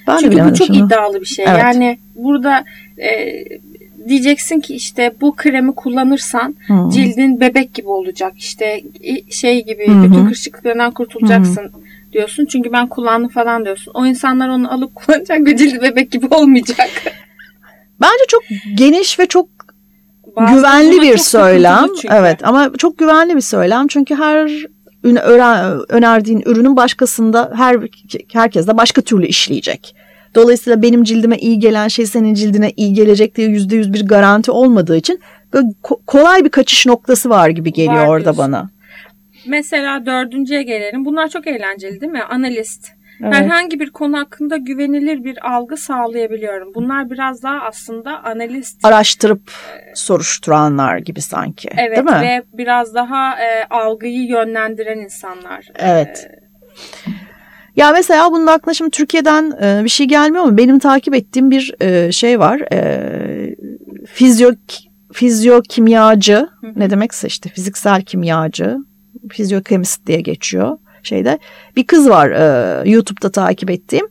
ben 0.08 0.18
Çünkü 0.18 0.46
bu 0.46 0.54
çok 0.54 0.68
şunu. 0.68 0.86
iddialı 0.86 1.22
bir 1.22 1.26
şey. 1.26 1.46
Evet. 1.48 1.60
Yani 1.60 1.98
burada 2.16 2.64
e, 2.98 3.44
diyeceksin 4.08 4.60
ki 4.60 4.76
işte 4.76 5.12
bu 5.22 5.36
kremi 5.36 5.76
kullanırsan 5.76 6.56
Hı-hı. 6.68 6.90
cildin 6.92 7.40
bebek 7.40 7.74
gibi 7.74 7.88
olacak. 7.88 8.34
İşte 8.38 8.82
şey 9.30 9.66
gibi 9.66 9.88
Hı-hı. 9.88 10.04
bütün 10.04 10.26
kırışıklıklarından 10.26 10.92
kurtulacaksın 10.92 11.64
Hı-hı. 11.64 11.82
diyorsun. 12.14 12.46
Çünkü 12.46 12.72
ben 12.72 12.88
kullandım 12.88 13.30
falan 13.30 13.66
diyorsun. 13.66 13.92
O 13.96 14.06
insanlar 14.06 14.50
onu 14.50 14.74
alıp 14.74 14.96
kullanacak 14.96 15.46
ve 15.46 15.58
cildi 15.58 15.82
bebek 15.82 16.12
gibi 16.12 16.28
olmayacak. 16.28 16.90
Bence 18.02 18.24
çok 18.28 18.44
geniş 18.76 19.20
ve 19.20 19.26
çok 19.26 19.48
Bazı 20.36 20.54
güvenli 20.54 21.02
bir 21.02 21.18
söylem. 21.18 21.88
Evet 22.10 22.40
ama 22.44 22.72
çok 22.78 22.98
güvenli 22.98 23.36
bir 23.36 23.42
söylem. 23.42 23.88
Çünkü 23.88 24.16
her 24.16 24.52
önerdiğin 25.04 26.44
ürünün 26.46 26.76
başkasında 26.76 27.52
her 27.56 27.78
herkes 28.34 28.68
de 28.68 28.78
başka 28.78 29.02
türlü 29.02 29.26
işleyecek. 29.26 29.96
Dolayısıyla 30.36 30.82
benim 30.82 31.04
cildime 31.04 31.38
iyi 31.38 31.60
gelen 31.60 31.88
şey 31.88 32.06
senin 32.06 32.34
cildine 32.34 32.72
iyi 32.78 32.94
gelecek 32.94 33.36
diye 33.36 33.48
yüzde 33.48 33.76
yüz 33.76 33.94
bir 33.94 34.08
garanti 34.08 34.52
olmadığı 34.52 34.98
için 34.98 35.20
kolay 36.08 36.46
bir 36.46 36.50
kaçış 36.50 36.86
noktası 36.86 37.30
var 37.30 37.50
gibi 37.50 37.74
geliyor 37.74 37.96
var 37.96 38.08
orada 38.08 38.38
bana. 38.38 38.70
Mesela 39.48 40.06
dördüncüye 40.06 40.64
gelelim. 40.64 41.06
Bunlar 41.06 41.28
çok 41.28 41.48
eğlenceli 41.48 42.02
değil 42.02 42.12
mi? 42.12 42.24
Analist. 42.24 42.92
Evet. 43.24 43.34
Herhangi 43.34 43.80
bir 43.80 43.90
konu 43.90 44.18
hakkında 44.18 44.58
güvenilir 44.58 45.24
bir 45.24 45.52
algı 45.56 45.78
sağlayabiliyorum. 45.78 46.74
Bunlar 46.76 47.10
biraz 47.10 47.44
daha 47.44 47.62
aslında 47.62 48.24
analist. 48.24 48.86
Araştırıp 48.86 49.52
e, 49.52 49.96
soruşturanlar 49.96 50.98
gibi 50.98 51.22
sanki. 51.22 51.70
Evet 51.78 51.98
değil 51.98 52.18
mi? 52.18 52.22
ve 52.22 52.44
biraz 52.54 52.96
daha 52.96 53.44
e, 53.44 53.66
algıyı 53.70 54.28
yönlendiren 54.28 54.98
insanlar. 54.98 55.68
Evet. 55.76 56.28
E, 56.30 57.12
ya 57.76 57.92
mesela 57.92 58.32
bunun 58.32 58.48
aklına 58.48 58.74
şimdi 58.74 58.92
Türkiye'den 58.92 59.52
e, 59.62 59.84
bir 59.84 59.90
şey 59.90 60.08
gelmiyor 60.08 60.44
mu? 60.44 60.58
Benim 60.58 60.80
takip 60.80 61.16
ettiğim 61.16 61.52
bir 61.52 61.76
e, 61.82 62.12
şey 62.12 62.40
var. 62.40 62.74
E, 62.74 63.56
fizyo 64.06 64.52
fizyokimyacı 65.14 66.36
hı 66.62 66.68
hı. 66.68 66.74
ne 66.76 66.90
demekse 66.90 67.28
işte 67.28 67.50
fiziksel 67.50 68.02
kimyacı, 68.02 68.78
fizyokemist 69.30 70.08
diye 70.08 70.22
geçiyor 70.22 70.78
şeyde. 71.08 71.40
Bir 71.76 71.88
kız 71.88 72.10
var 72.10 72.30
e, 72.30 72.90
YouTube'da 72.90 73.32
takip 73.32 73.70
ettiğim. 73.70 74.08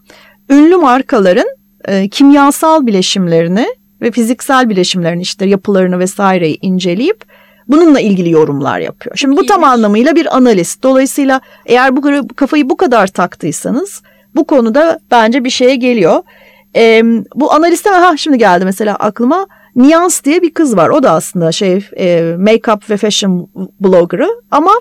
Ünlü 0.50 0.76
markaların 0.76 1.48
e, 1.84 2.08
kimyasal 2.08 2.86
bileşimlerini 2.86 3.66
ve 4.00 4.10
fiziksel 4.10 4.68
bileşimlerini 4.68 5.22
işte 5.22 5.46
yapılarını 5.46 5.98
vesaireyi 5.98 6.58
inceleyip 6.62 7.24
bununla 7.68 8.00
ilgili 8.00 8.30
yorumlar 8.30 8.80
yapıyor. 8.80 9.16
Şimdi 9.16 9.36
bu 9.36 9.46
tam 9.46 9.64
anlamıyla 9.64 10.14
bir 10.14 10.36
analist. 10.36 10.82
Dolayısıyla 10.82 11.40
eğer 11.66 11.96
bu 11.96 12.28
kafayı 12.36 12.70
bu 12.70 12.76
kadar 12.76 13.06
taktıysanız 13.06 14.02
bu 14.34 14.44
konuda 14.44 14.98
bence 15.10 15.44
bir 15.44 15.50
şeye 15.50 15.76
geliyor. 15.76 16.22
E, 16.76 17.02
bu 17.34 17.52
analiste 17.52 17.90
ha 17.90 18.16
şimdi 18.16 18.38
geldi 18.38 18.64
mesela 18.64 18.96
aklıma 18.96 19.46
Niyans 19.76 20.24
diye 20.24 20.42
bir 20.42 20.54
kız 20.54 20.76
var. 20.76 20.88
O 20.88 21.02
da 21.02 21.10
aslında 21.10 21.52
şey 21.52 21.88
e, 21.96 22.20
make-up 22.20 22.90
ve 22.90 22.96
fashion 22.96 23.50
bloggerı 23.80 24.28
ama 24.50 24.72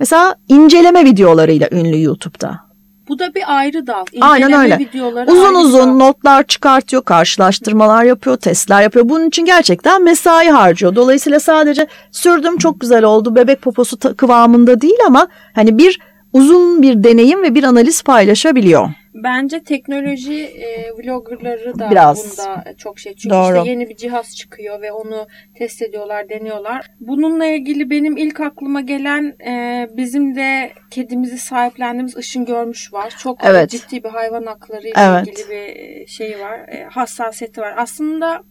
mesela 0.00 0.34
inceleme 0.48 1.04
videolarıyla 1.04 1.68
ünlü 1.72 2.02
YouTube'da. 2.02 2.70
Bu 3.08 3.18
da 3.18 3.34
bir 3.34 3.42
ayrı 3.58 3.86
dal. 3.86 4.04
İnceleme 4.12 4.32
Aynen 4.32 4.52
öyle. 4.52 4.78
Uzun 5.26 5.54
uzun 5.54 6.00
dal. 6.00 6.06
notlar 6.06 6.42
çıkartıyor, 6.42 7.02
karşılaştırmalar 7.04 8.04
yapıyor, 8.04 8.36
testler 8.36 8.82
yapıyor. 8.82 9.08
Bunun 9.08 9.28
için 9.28 9.44
gerçekten 9.44 10.04
mesai 10.04 10.48
harcıyor. 10.50 10.94
Dolayısıyla 10.94 11.40
sadece 11.40 11.86
sürdüm 12.12 12.58
çok 12.58 12.80
güzel 12.80 13.04
oldu, 13.04 13.34
bebek 13.34 13.62
poposu 13.62 13.98
kıvamında 14.16 14.80
değil 14.80 14.98
ama 15.06 15.28
hani 15.54 15.78
bir 15.78 16.00
uzun 16.32 16.82
bir 16.82 17.04
deneyim 17.04 17.42
ve 17.42 17.54
bir 17.54 17.64
analiz 17.64 18.02
paylaşabiliyor. 18.02 18.88
Bence 19.14 19.62
teknoloji 19.62 20.44
e, 20.44 20.92
vloggerları 20.92 21.78
da 21.78 21.90
Biraz. 21.90 22.38
bunda 22.38 22.64
çok 22.76 22.98
şey. 22.98 23.14
Çünkü 23.14 23.34
Doğru. 23.34 23.56
işte 23.56 23.70
yeni 23.70 23.88
bir 23.88 23.96
cihaz 23.96 24.36
çıkıyor 24.36 24.82
ve 24.82 24.92
onu 24.92 25.26
test 25.54 25.82
ediyorlar, 25.82 26.28
deniyorlar. 26.28 26.86
Bununla 27.00 27.46
ilgili 27.46 27.90
benim 27.90 28.16
ilk 28.16 28.40
aklıma 28.40 28.80
gelen 28.80 29.34
e, 29.46 29.86
bizim 29.96 30.34
de 30.34 30.72
kedimizi 30.90 31.38
sahiplendiğimiz 31.38 32.16
Işın 32.16 32.44
Görmüş 32.44 32.92
var. 32.92 33.14
Çok 33.18 33.38
evet. 33.42 33.70
ciddi 33.70 34.04
bir 34.04 34.08
hayvan 34.08 34.46
hakları 34.46 34.88
ile 34.88 34.94
evet. 34.96 35.28
ilgili 35.28 35.50
bir 35.50 36.06
şey 36.06 36.40
var. 36.40 36.58
E, 36.58 36.84
hassasiyeti 36.84 37.60
var. 37.60 37.74
Aslında 37.76 38.42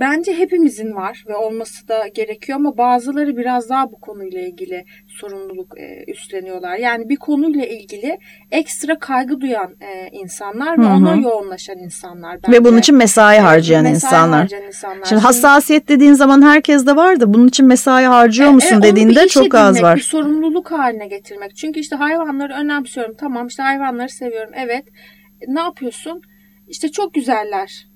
Bence 0.00 0.34
hepimizin 0.34 0.94
var 0.94 1.24
ve 1.28 1.36
olması 1.36 1.88
da 1.88 2.08
gerekiyor 2.08 2.58
ama 2.58 2.78
bazıları 2.78 3.36
biraz 3.36 3.68
daha 3.68 3.92
bu 3.92 4.00
konuyla 4.00 4.40
ilgili 4.40 4.84
sorumluluk 5.06 5.78
e, 5.78 6.04
üstleniyorlar. 6.12 6.76
Yani 6.76 7.08
bir 7.08 7.16
konuyla 7.16 7.66
ilgili 7.66 8.18
ekstra 8.50 8.98
kaygı 8.98 9.40
duyan 9.40 9.76
e, 9.80 10.08
insanlar 10.12 10.78
ve 10.78 10.82
Hı-hı. 10.82 10.92
ona 10.92 11.16
yoğunlaşan 11.16 11.78
insanlar. 11.78 12.42
Bence. 12.42 12.58
Ve 12.58 12.64
bunun 12.64 12.78
için 12.78 12.96
mesai 12.96 13.38
harcayan 13.38 13.82
mesai 13.82 13.94
insanlar. 13.94 14.40
Harcayan 14.40 14.66
insanlar. 14.66 15.04
Şimdi, 15.04 15.22
hassasiyet 15.22 15.88
dediğin 15.88 16.14
zaman 16.14 16.42
herkes 16.42 16.86
de 16.86 16.96
var 16.96 17.20
da 17.20 17.34
bunun 17.34 17.48
için 17.48 17.66
mesai 17.66 18.04
harcıyor 18.04 18.48
e, 18.48 18.52
musun 18.52 18.78
e, 18.78 18.82
dediğinde 18.82 19.28
çok 19.28 19.46
edinmek, 19.46 19.62
az 19.62 19.82
var. 19.82 19.96
Bir 19.96 20.02
sorumluluk 20.02 20.70
haline 20.70 21.06
getirmek. 21.06 21.56
Çünkü 21.56 21.80
işte 21.80 21.96
hayvanları 21.96 22.52
önemsiyorum. 22.54 23.14
Tamam 23.18 23.46
işte 23.46 23.62
hayvanları 23.62 24.08
seviyorum. 24.08 24.52
Evet. 24.56 24.84
Ne 25.48 25.60
yapıyorsun? 25.60 26.22
İşte 26.68 26.88
çok 26.88 27.14
güzeller 27.14 27.87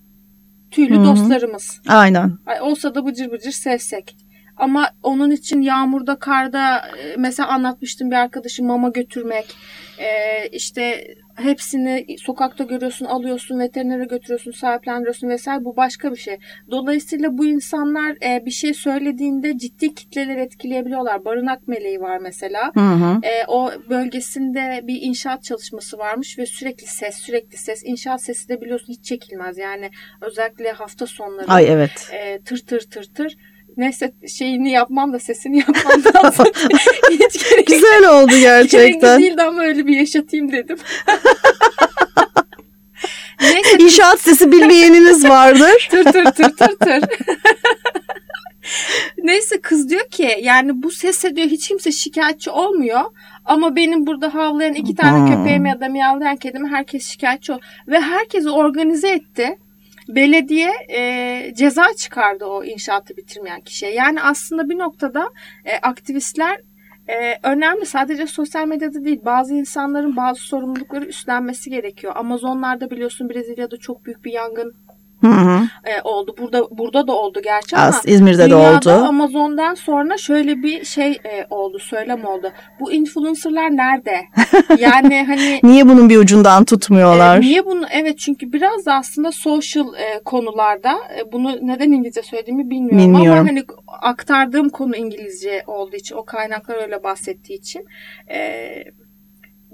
tüylü 0.73 0.97
Hı-hı. 0.97 1.05
dostlarımız. 1.05 1.81
Aynen. 1.89 2.39
Olsa 2.61 2.95
da 2.95 3.07
bıcır 3.07 3.31
bıcır 3.31 3.53
sevsek. 3.53 4.17
Ama 4.57 4.91
onun 5.03 5.31
için 5.31 5.61
yağmurda, 5.61 6.19
karda 6.19 6.79
e, 6.79 7.17
mesela 7.19 7.49
anlatmıştım 7.49 8.11
bir 8.11 8.17
arkadaşım 8.17 8.67
mama 8.67 8.89
götürmek. 8.89 9.57
E, 9.99 10.09
işte 10.49 11.05
hepsini 11.35 12.07
sokakta 12.19 12.65
görüyorsun, 12.65 13.07
alıyorsun, 13.07 13.59
veterinere 13.59 14.05
götürüyorsun, 14.05 14.51
sahiplendiriyorsun 14.51 15.29
vesaire. 15.29 15.65
Bu 15.65 15.77
başka 15.77 16.13
bir 16.13 16.17
şey. 16.17 16.39
Dolayısıyla 16.71 17.39
bu 17.39 17.47
insanlar 17.47 18.17
e, 18.25 18.47
bir 18.47 18.51
şey 18.51 18.75
söylediğinde 18.75 19.59
ciddi 19.59 19.95
kitleler 19.95 20.37
etkileyebiliyorlar. 20.37 21.25
Barınak 21.25 21.69
meleği 21.69 22.01
var 22.01 22.19
mesela. 22.19 22.71
Hı 22.75 22.81
hı. 22.81 23.21
o 23.49 23.71
bölgesinde 23.91 24.81
bir 24.83 24.99
inşaat 25.03 25.45
çalışması 25.45 25.99
varmış 25.99 26.39
ve 26.39 26.47
sürekli 26.47 26.87
ses, 26.87 27.17
sürekli 27.17 27.57
ses. 27.57 27.83
İnşaat 27.85 28.23
sesi 28.23 28.49
de 28.49 28.61
biliyorsun 28.61 28.93
hiç 28.93 29.05
çekilmez. 29.05 29.59
Yani 29.59 29.91
özellikle 30.21 30.73
hafta 30.73 31.07
sonları. 31.07 31.47
Ay 31.49 31.67
evet. 31.69 32.13
tır 32.45 32.59
tır 32.59 32.81
tır 32.81 33.05
tır 33.15 33.37
neyse 33.77 34.13
şeyini 34.39 34.71
yapmam 34.71 35.13
da 35.13 35.19
sesini 35.19 35.59
yapmam 35.69 36.03
lazım. 36.15 36.47
Hiç 37.11 37.51
gerek 37.51 37.67
Güzel 37.67 38.09
oldu 38.11 38.33
gerçekten. 38.41 39.19
Gerekli 39.19 39.31
değildi 39.31 39.43
ama 39.43 39.63
öyle 39.63 39.87
bir 39.87 39.97
yaşatayım 39.97 40.53
dedim. 40.53 40.77
neyse, 43.41 43.77
İnşaat 43.79 44.21
sesi 44.21 44.53
bilmeyeniniz 44.53 45.29
vardır. 45.29 45.89
tır 45.91 46.05
tır 46.05 46.25
tır 46.25 46.57
tır 46.57 46.77
tır. 46.77 47.05
Neyse 49.23 49.61
kız 49.61 49.91
diyor 49.91 50.09
ki 50.09 50.37
yani 50.43 50.83
bu 50.83 50.91
sese 50.91 51.37
diyor 51.37 51.49
hiç 51.49 51.69
kimse 51.69 51.93
şikayetçi 51.93 52.51
olmuyor. 52.51 53.01
Ama 53.45 53.77
benim 53.77 54.07
burada 54.07 54.35
havlayan 54.35 54.75
iki 54.75 54.95
tane 54.95 55.19
hmm. 55.19 55.37
köpeğim 55.37 55.67
ya 55.67 55.81
da 55.81 55.89
miyavlayan 55.89 56.37
kedim 56.37 56.69
herkes 56.69 57.07
şikayetçi 57.07 57.53
ol. 57.53 57.59
Ve 57.89 58.01
herkesi 58.01 58.51
organize 58.51 59.09
etti 59.09 59.59
belediye 60.09 60.73
e, 60.89 61.55
ceza 61.55 61.87
çıkardı 61.99 62.45
o 62.45 62.65
inşaatı 62.65 63.17
bitirmeyen 63.17 63.61
kişiye. 63.61 63.93
Yani 63.93 64.23
aslında 64.23 64.69
bir 64.69 64.79
noktada 64.79 65.31
e, 65.65 65.77
aktivistler 65.77 66.61
e, 67.09 67.39
önemli. 67.43 67.87
Sadece 67.87 68.27
sosyal 68.27 68.67
medyada 68.67 69.05
değil 69.05 69.21
bazı 69.25 69.55
insanların 69.55 70.17
bazı 70.17 70.41
sorumlulukları 70.41 71.05
üstlenmesi 71.05 71.71
gerekiyor. 71.71 72.13
Amazonlarda 72.17 72.91
biliyorsun 72.91 73.31
Brezilya'da 73.31 73.77
çok 73.77 74.05
büyük 74.05 74.25
bir 74.25 74.33
yangın 74.33 74.75
Hı 75.23 75.29
hı. 75.29 75.61
E, 75.85 76.03
oldu. 76.05 76.35
Burada 76.39 76.67
burada 76.71 77.07
da 77.07 77.13
oldu 77.13 77.41
gerçi 77.45 77.77
ama 77.77 77.87
Az, 77.87 78.03
İzmir'de 78.07 78.51
de 78.51 78.55
oldu. 78.55 78.91
Amazon'dan 78.91 79.75
sonra 79.75 80.17
şöyle 80.17 80.63
bir 80.63 80.85
şey 80.85 81.11
e, 81.11 81.47
oldu, 81.51 81.79
söylem 81.79 82.25
oldu. 82.25 82.53
Bu 82.81 82.93
influencerlar 82.93 83.71
nerede? 83.71 84.17
Yani 84.79 85.25
hani 85.27 85.61
niye 85.63 85.89
bunun 85.89 86.09
bir 86.09 86.17
ucundan 86.17 86.65
tutmuyorlar? 86.65 87.39
E, 87.39 87.41
niye 87.41 87.67
bunu? 87.67 87.87
Evet 87.91 88.19
çünkü 88.19 88.53
biraz 88.53 88.87
da 88.87 88.95
aslında 88.95 89.33
social 89.33 89.87
e, 89.95 90.23
konularda 90.25 90.93
e, 91.19 91.33
bunu 91.33 91.59
neden 91.63 91.93
İngilizce 91.93 92.23
söylediğimi 92.23 92.71
bilmiyorum, 92.71 92.99
bilmiyorum 92.99 93.39
ama 93.39 93.49
hani 93.49 93.65
aktardığım 93.87 94.69
konu 94.69 94.97
İngilizce 94.97 95.63
olduğu 95.67 95.97
için 95.97 96.17
o 96.17 96.25
kaynaklar 96.25 96.83
öyle 96.83 97.05
bahsettiği 97.05 97.59
için 97.59 97.85
e, 98.31 98.69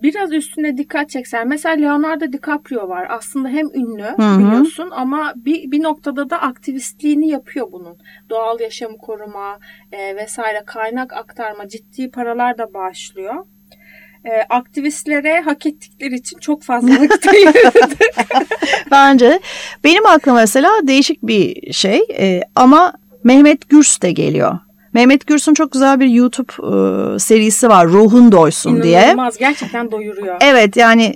biraz 0.02 0.32
üstüne 0.32 0.76
dikkat 0.76 1.10
çeksen. 1.10 1.48
Mesela 1.48 1.74
Leonardo 1.74 2.32
DiCaprio 2.32 2.88
var. 2.88 3.06
Aslında 3.10 3.48
hem 3.48 3.66
ünlü 3.74 4.02
Hı-hı. 4.02 4.38
biliyorsun 4.38 4.88
ama 4.92 5.32
bir, 5.36 5.70
bir 5.70 5.82
noktada 5.82 6.30
da 6.30 6.42
aktivistliğini 6.42 7.28
yapıyor 7.28 7.72
bunun. 7.72 7.98
Doğal 8.30 8.60
yaşamı 8.60 8.98
koruma 8.98 9.58
e, 9.92 10.16
vesaire 10.16 10.62
kaynak 10.66 11.12
aktarma 11.12 11.68
ciddi 11.68 12.10
paralar 12.10 12.58
da 12.58 12.74
bağışlıyor. 12.74 13.46
E, 14.24 14.30
aktivistlere 14.48 15.40
hak 15.40 15.66
ettikleri 15.66 16.14
için 16.14 16.38
çok 16.38 16.62
fazla 16.62 16.90
vakit 17.00 17.28
ayırdı. 17.28 17.70
Bence 18.90 19.40
benim 19.84 20.06
aklıma 20.06 20.38
mesela 20.38 20.70
değişik 20.82 21.22
bir 21.22 21.72
şey 21.72 22.00
e, 22.18 22.40
ama 22.54 22.92
Mehmet 23.24 23.68
Gürs 23.68 24.02
de 24.02 24.12
geliyor. 24.12 24.58
Mehmet 24.94 25.26
Gürsün 25.26 25.54
çok 25.54 25.72
güzel 25.72 26.00
bir 26.00 26.06
YouTube 26.06 26.52
e, 26.52 27.18
serisi 27.18 27.68
var 27.68 27.88
Ruhun 27.88 28.32
Doysun 28.32 28.70
İnanılmaz, 28.70 28.86
diye. 28.86 29.02
İnanılmaz 29.02 29.38
gerçekten 29.38 29.90
doyuruyor. 29.90 30.36
Evet 30.40 30.76
yani 30.76 31.14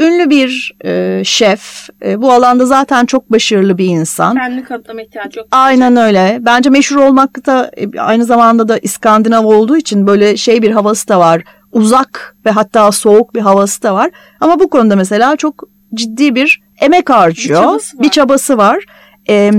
ünlü 0.00 0.30
bir 0.30 0.72
e, 0.84 1.22
şef. 1.24 1.88
E, 2.04 2.22
bu 2.22 2.32
alanda 2.32 2.66
zaten 2.66 3.06
çok 3.06 3.32
başarılı 3.32 3.78
bir 3.78 3.84
insan. 3.84 4.36
Kendini 4.36 4.64
kanıtlama 4.64 5.02
ihtiyacı 5.02 5.38
yok. 5.38 5.48
Aynen 5.50 5.96
öyle. 5.96 6.38
Bence 6.40 6.70
meşhur 6.70 6.96
olmak 6.96 7.46
da 7.46 7.70
e, 7.76 8.00
aynı 8.00 8.24
zamanda 8.24 8.68
da 8.68 8.78
İskandinav 8.78 9.44
olduğu 9.44 9.76
için 9.76 10.06
böyle 10.06 10.36
şey 10.36 10.62
bir 10.62 10.70
havası 10.70 11.08
da 11.08 11.18
var. 11.18 11.42
Uzak 11.72 12.36
ve 12.46 12.50
hatta 12.50 12.92
soğuk 12.92 13.34
bir 13.34 13.40
havası 13.40 13.82
da 13.82 13.94
var. 13.94 14.10
Ama 14.40 14.60
bu 14.60 14.70
konuda 14.70 14.96
mesela 14.96 15.36
çok 15.36 15.64
ciddi 15.94 16.34
bir 16.34 16.62
emek 16.80 17.10
harcıyor. 17.10 17.60
Bir 17.60 17.66
çabası 17.66 17.96
var. 17.96 18.02
Bir 18.02 18.10
çabası 18.10 18.58
var. 18.58 18.84
E, 19.28 19.52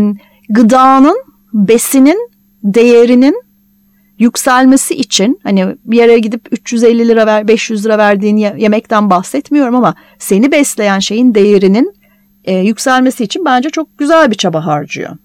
gıdanın, 0.49 1.17
besinin 1.53 2.30
değerinin 2.63 3.43
yükselmesi 4.19 4.95
için 4.95 5.39
hani 5.43 5.75
bir 5.85 5.97
yere 5.97 6.19
gidip 6.19 6.47
350 6.51 7.07
lira 7.07 7.25
ver 7.25 7.47
500 7.47 7.85
lira 7.85 7.97
verdiğin 7.97 8.37
yemekten 8.37 9.09
bahsetmiyorum 9.09 9.75
ama 9.75 9.95
seni 10.19 10.51
besleyen 10.51 10.99
şeyin 10.99 11.35
değerinin 11.35 11.93
e, 12.43 12.57
yükselmesi 12.57 13.23
için 13.23 13.45
bence 13.45 13.69
çok 13.69 13.97
güzel 13.97 14.31
bir 14.31 14.35
çaba 14.35 14.65
harcıyor. 14.65 15.17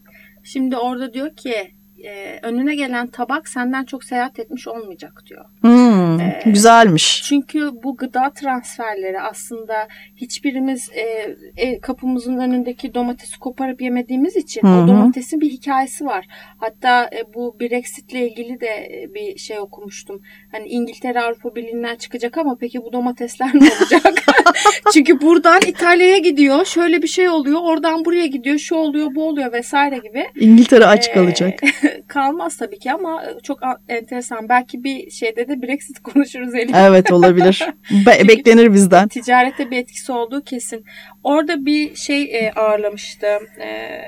Şimdi 0.44 0.76
orada 0.76 1.14
diyor 1.14 1.36
ki 1.36 1.75
e, 2.06 2.38
önüne 2.42 2.74
gelen 2.74 3.06
tabak 3.06 3.48
senden 3.48 3.84
çok 3.84 4.04
seyahat 4.04 4.38
etmiş 4.38 4.68
olmayacak 4.68 5.22
diyor. 5.26 5.44
Hmm, 5.60 6.20
ee, 6.20 6.42
güzelmiş. 6.44 7.22
Çünkü 7.22 7.70
bu 7.82 7.96
gıda 7.96 8.30
transferleri 8.30 9.20
aslında 9.20 9.88
hiçbirimiz 10.16 10.90
e, 10.92 11.36
e, 11.56 11.80
kapımızın 11.80 12.38
önündeki 12.38 12.94
domatesi 12.94 13.38
koparıp 13.38 13.82
yemediğimiz 13.82 14.36
için 14.36 14.62
Hı-hı. 14.62 14.84
o 14.84 14.88
domatesin 14.88 15.40
bir 15.40 15.50
hikayesi 15.50 16.06
var. 16.06 16.26
Hatta 16.58 17.04
e, 17.04 17.34
bu 17.34 17.56
Brexit'le 17.60 18.14
ilgili 18.14 18.60
de 18.60 18.66
e, 18.66 19.14
bir 19.14 19.38
şey 19.38 19.60
okumuştum. 19.60 20.22
Hani 20.52 20.68
İngiltere 20.68 21.20
Avrupa 21.20 21.54
Birliği'nden 21.54 21.96
çıkacak 21.96 22.38
ama 22.38 22.56
peki 22.60 22.82
bu 22.82 22.92
domatesler 22.92 23.50
ne 23.54 23.68
olacak? 23.80 24.14
Çünkü 24.92 25.20
buradan 25.20 25.60
İtalya'ya 25.66 26.18
gidiyor. 26.18 26.64
Şöyle 26.64 27.02
bir 27.02 27.08
şey 27.08 27.28
oluyor. 27.28 27.60
Oradan 27.62 28.04
buraya 28.04 28.26
gidiyor. 28.26 28.58
Şu 28.58 28.74
oluyor, 28.74 29.14
bu 29.14 29.28
oluyor 29.28 29.52
vesaire 29.52 29.98
gibi. 29.98 30.26
İngiltere 30.40 30.86
aç 30.86 31.08
ee, 31.08 31.12
kalacak. 31.12 31.60
kalmaz 32.08 32.56
tabii 32.56 32.78
ki 32.78 32.92
ama 32.92 33.22
çok 33.42 33.60
enteresan. 33.88 34.48
Belki 34.48 34.84
bir 34.84 35.10
şeyde 35.10 35.48
de 35.48 35.62
Brexit 35.62 35.98
konuşuruz 36.02 36.54
Elif. 36.54 36.76
Evet 36.76 37.12
olabilir. 37.12 37.66
Be- 38.06 38.28
beklenir 38.28 38.72
bizden. 38.72 39.08
Ticarette 39.08 39.70
bir 39.70 39.76
etkisi 39.76 40.12
olduğu 40.12 40.44
kesin. 40.44 40.84
Orada 41.24 41.66
bir 41.66 41.94
şey 41.94 42.22
e, 42.22 42.52
ağırlamıştı. 42.52 43.26
E, 43.60 44.00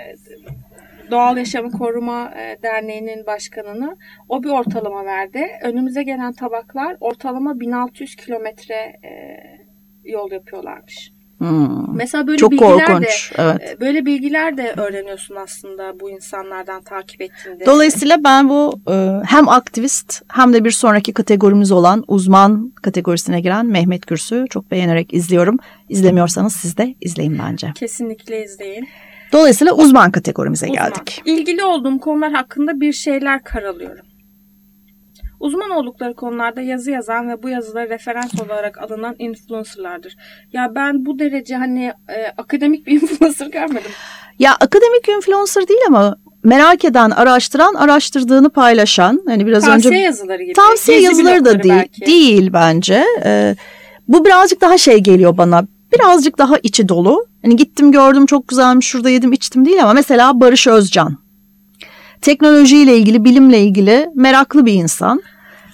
Doğal 1.11 1.37
Yaşamı 1.37 1.71
Koruma 1.71 2.35
e, 2.37 2.63
Derneği'nin 2.63 3.27
başkanını. 3.27 3.97
O 4.29 4.43
bir 4.43 4.49
ortalama 4.49 5.05
verdi. 5.05 5.47
Önümüze 5.63 6.03
gelen 6.03 6.33
tabaklar 6.33 6.97
ortalama 7.01 7.61
1600 7.61 8.17
kilometre 8.17 8.75
e, 8.75 9.11
yol 10.05 10.31
yapıyorlarmış. 10.31 11.13
Hmm. 11.39 11.97
Mesela 11.97 12.27
böyle 12.27 12.39
Çok 12.39 12.53
bilgiler 12.53 12.87
korkunç. 12.87 13.33
de 13.33 13.43
evet. 13.43 13.61
E, 13.77 13.81
böyle 13.81 14.07
bilgiler 14.07 14.57
de 14.57 14.75
öğreniyorsun 14.77 15.35
aslında 15.35 16.01
bu 16.01 16.11
insanlardan 16.11 16.83
takip 16.83 17.21
ettiğinde. 17.21 17.67
Dolayısıyla 17.67 18.25
ben 18.25 18.49
bu 18.49 18.81
e, 18.91 19.21
hem 19.27 19.49
aktivist 19.49 20.23
hem 20.29 20.53
de 20.53 20.65
bir 20.65 20.71
sonraki 20.71 21.13
kategorimiz 21.13 21.73
olan 21.73 22.05
uzman 22.09 22.73
kategorisine 22.83 23.41
giren 23.41 23.67
Mehmet 23.67 24.07
Gürsü 24.07 24.45
çok 24.51 24.71
beğenerek 24.71 25.15
izliyorum. 25.15 25.57
İzlemiyorsanız 25.89 26.53
siz 26.53 26.77
de 26.77 26.95
izleyin 27.01 27.39
bence. 27.39 27.73
Kesinlikle 27.75 28.45
izleyin. 28.45 28.89
Dolayısıyla 29.33 29.73
uzman 29.73 30.11
kategorimize 30.11 30.67
uzman. 30.67 30.85
geldik. 30.85 31.23
İlgili 31.25 31.65
olduğum 31.65 31.99
konular 31.99 32.33
hakkında 32.33 32.81
bir 32.81 32.93
şeyler 32.93 33.45
karalıyorum. 33.45 34.05
Uzman 35.41 35.71
oldukları 35.71 36.15
konularda 36.15 36.61
yazı 36.61 36.91
yazan 36.91 37.29
ve 37.29 37.43
bu 37.43 37.49
yazıları 37.49 37.91
referans 37.91 38.41
olarak 38.47 38.79
alınan 38.79 39.15
influencerlardır. 39.19 40.17
Ya 40.53 40.73
ben 40.75 41.07
bu 41.07 41.19
derece 41.19 41.57
hani 41.57 41.93
e, 42.09 42.27
akademik 42.37 42.87
bir 42.87 42.93
influencer 43.03 43.47
görmedim. 43.47 43.91
Ya 44.39 44.55
akademik 44.55 45.09
influencer 45.09 45.69
değil 45.69 45.81
ama 45.89 46.17
merak 46.45 46.85
eden, 46.85 47.11
araştıran, 47.11 47.75
araştırdığını 47.75 48.51
paylaşan. 48.51 49.23
Hani 49.27 49.47
biraz 49.47 49.65
tavsiye 49.65 49.95
önce 49.95 50.05
yazıları 50.05 50.43
gibi. 50.43 50.53
Tavsiye 50.53 51.01
Gezi 51.01 51.11
yazıları 51.11 51.45
da 51.45 51.63
değil, 51.63 51.75
belki. 51.75 52.07
değil 52.07 52.53
bence. 52.53 53.05
Ee, 53.25 53.57
bu 54.09 54.25
birazcık 54.25 54.61
daha 54.61 54.79
şey 54.79 54.99
geliyor 54.99 55.37
bana. 55.37 55.63
Birazcık 55.93 56.39
daha 56.39 56.59
içi 56.63 56.89
dolu. 56.89 57.27
Hani 57.43 57.57
gittim 57.57 57.93
gördüm 57.93 58.27
çok 58.27 58.49
güzelmiş 58.49 58.87
şurada 58.87 59.11
yedim 59.11 59.33
içtim 59.33 59.65
değil 59.65 59.83
ama 59.83 59.93
mesela 59.93 60.41
Barış 60.41 60.67
Özcan. 60.67 61.28
Teknolojiyle 62.21 62.97
ilgili, 62.97 63.25
bilimle 63.25 63.61
ilgili 63.61 64.09
meraklı 64.15 64.67
bir 64.67 64.73
insan. 64.73 65.23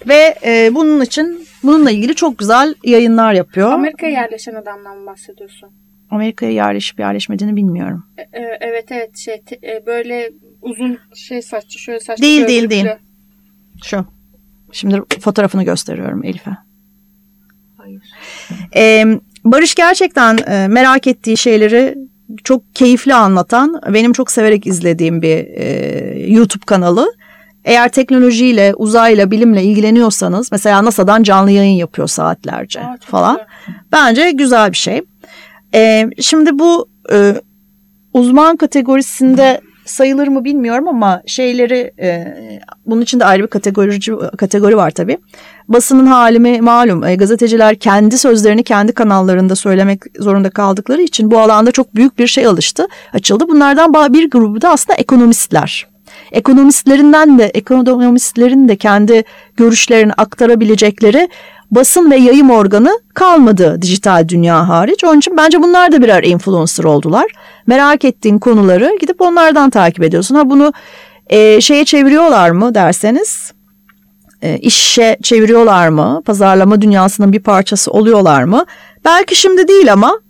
Ve 0.09 0.35
e, 0.45 0.75
bunun 0.75 1.01
için 1.01 1.47
bununla 1.63 1.91
ilgili 1.91 2.15
çok 2.15 2.39
güzel 2.39 2.75
yayınlar 2.85 3.33
yapıyor. 3.33 3.73
Amerika'ya 3.73 4.13
yerleşen 4.13 4.55
adamdan 4.55 4.99
mı 4.99 5.07
bahsediyorsun? 5.07 5.71
Amerika'ya 6.11 6.53
yerleşip 6.53 7.01
yerleşmediğini 7.01 7.57
bilmiyorum. 7.57 8.07
E, 8.19 8.23
e, 8.23 8.59
evet 8.61 8.93
evet 8.93 9.17
şey 9.17 9.41
te- 9.41 9.59
e, 9.63 9.87
böyle 9.87 10.31
uzun 10.63 10.99
şey 11.15 11.43
saçlı 11.43 11.79
şöyle 11.79 12.01
saçlı. 12.01 12.23
Değil, 12.23 12.47
değil, 12.47 12.71
değil. 12.71 12.87
Şu. 13.85 14.05
Şimdi 14.73 15.03
fotoğrafını 15.21 15.65
gösteriyorum 15.65 16.25
Elif'e. 16.25 16.51
Hayır. 17.77 18.03
Ee, 18.77 19.05
Barış 19.45 19.75
gerçekten 19.75 20.39
e, 20.49 20.69
merak 20.69 21.07
ettiği 21.07 21.37
şeyleri 21.37 21.95
çok 22.45 22.75
keyifli 22.75 23.15
anlatan, 23.15 23.81
benim 23.95 24.13
çok 24.13 24.31
severek 24.31 24.67
izlediğim 24.67 25.23
bir 25.23 25.37
e, 25.37 26.27
YouTube 26.27 26.65
kanalı. 26.67 27.13
Eğer 27.65 27.89
teknolojiyle, 27.89 28.75
uzayla, 28.75 29.31
bilimle 29.31 29.63
ilgileniyorsanız, 29.63 30.53
mesela 30.53 30.85
NASA'dan 30.85 31.23
canlı 31.23 31.51
yayın 31.51 31.77
yapıyor 31.77 32.09
saatlerce 32.09 32.81
Aa, 32.81 32.97
falan. 33.01 33.35
güzel. 33.35 33.81
Bence 33.93 34.31
güzel 34.31 34.73
bir 34.73 34.77
şey. 34.77 35.03
Ee, 35.75 36.11
şimdi 36.21 36.59
bu 36.59 36.89
e, 37.13 37.35
uzman 38.13 38.57
kategorisinde 38.57 39.61
sayılır 39.85 40.29
mı 40.29 40.45
bilmiyorum 40.45 40.89
ama 40.89 41.23
şeyleri 41.27 41.93
e, 42.01 42.37
bunun 42.87 43.01
içinde 43.01 43.25
ayrı 43.25 43.43
bir 43.43 43.49
kategori 43.49 43.99
kategori 44.37 44.77
var 44.77 44.91
tabii. 44.91 45.19
Basının 45.69 46.07
halimi 46.07 46.61
malum. 46.61 47.05
E, 47.05 47.15
gazeteciler 47.15 47.75
kendi 47.75 48.19
sözlerini 48.19 48.63
kendi 48.63 48.93
kanallarında 48.93 49.57
söylemek 49.57 50.01
zorunda 50.19 50.51
kaldıkları 50.51 51.03
için 51.03 51.31
bu 51.31 51.39
alanda 51.39 51.73
çok 51.73 51.95
büyük 51.95 52.19
bir 52.19 52.27
şey 52.27 52.47
alıştı, 52.47 52.87
açıldı. 53.13 53.49
Bunlardan 53.49 54.13
bir 54.13 54.31
grubu 54.31 54.63
da 54.63 54.71
aslında 54.71 54.97
ekonomistler. 54.99 55.87
Ekonomistlerinden 56.33 57.39
de 57.39 57.45
ekonomistlerin 57.45 58.69
de 58.69 58.77
kendi 58.77 59.25
görüşlerini 59.57 60.13
aktarabilecekleri 60.13 61.29
basın 61.71 62.11
ve 62.11 62.17
yayım 62.17 62.51
organı 62.51 63.01
kalmadı 63.15 63.83
dijital 63.83 64.29
dünya 64.29 64.69
hariç. 64.69 65.05
Onun 65.05 65.19
için 65.19 65.37
bence 65.37 65.63
bunlar 65.63 65.93
da 65.93 66.03
birer 66.03 66.23
influencer 66.23 66.85
oldular. 66.85 67.27
Merak 67.67 68.05
ettiğin 68.05 68.39
konuları 68.39 68.97
gidip 69.01 69.21
onlardan 69.21 69.71
takip 69.71 70.03
ediyorsun. 70.03 70.35
Ha 70.35 70.51
bunu 70.51 70.73
e, 71.27 71.61
şeye 71.61 71.85
çeviriyorlar 71.85 72.51
mı 72.51 72.75
derseniz 72.75 73.54
işe 74.61 75.17
çeviriyorlar 75.23 75.89
mı? 75.89 76.23
Pazarlama 76.27 76.81
dünyasının 76.83 77.33
bir 77.33 77.41
parçası 77.43 77.91
oluyorlar 77.91 78.45
mı? 78.45 78.65
Belki 79.05 79.37
şimdi 79.37 79.69
değil 79.69 79.93
ama 79.93 80.21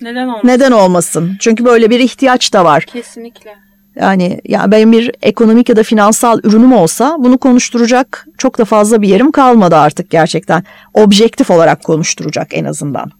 Neden 0.00 0.26
olmasın? 0.28 0.48
neden 0.48 0.72
olmasın? 0.72 1.36
Çünkü 1.40 1.64
böyle 1.64 1.90
bir 1.90 2.00
ihtiyaç 2.00 2.52
da 2.52 2.64
var. 2.64 2.82
Kesinlikle. 2.84 3.50
Yani 3.96 4.40
ya 4.44 4.70
benim 4.70 4.92
bir 4.92 5.10
ekonomik 5.22 5.68
ya 5.68 5.76
da 5.76 5.82
finansal 5.82 6.40
ürünüm 6.42 6.72
olsa 6.72 7.16
bunu 7.18 7.38
konuşturacak 7.38 8.26
çok 8.38 8.58
da 8.58 8.64
fazla 8.64 9.02
bir 9.02 9.08
yerim 9.08 9.32
kalmadı 9.32 9.76
artık 9.76 10.10
gerçekten. 10.10 10.64
Objektif 10.94 11.50
olarak 11.50 11.84
konuşturacak 11.84 12.48
en 12.50 12.64
azından. 12.64 13.10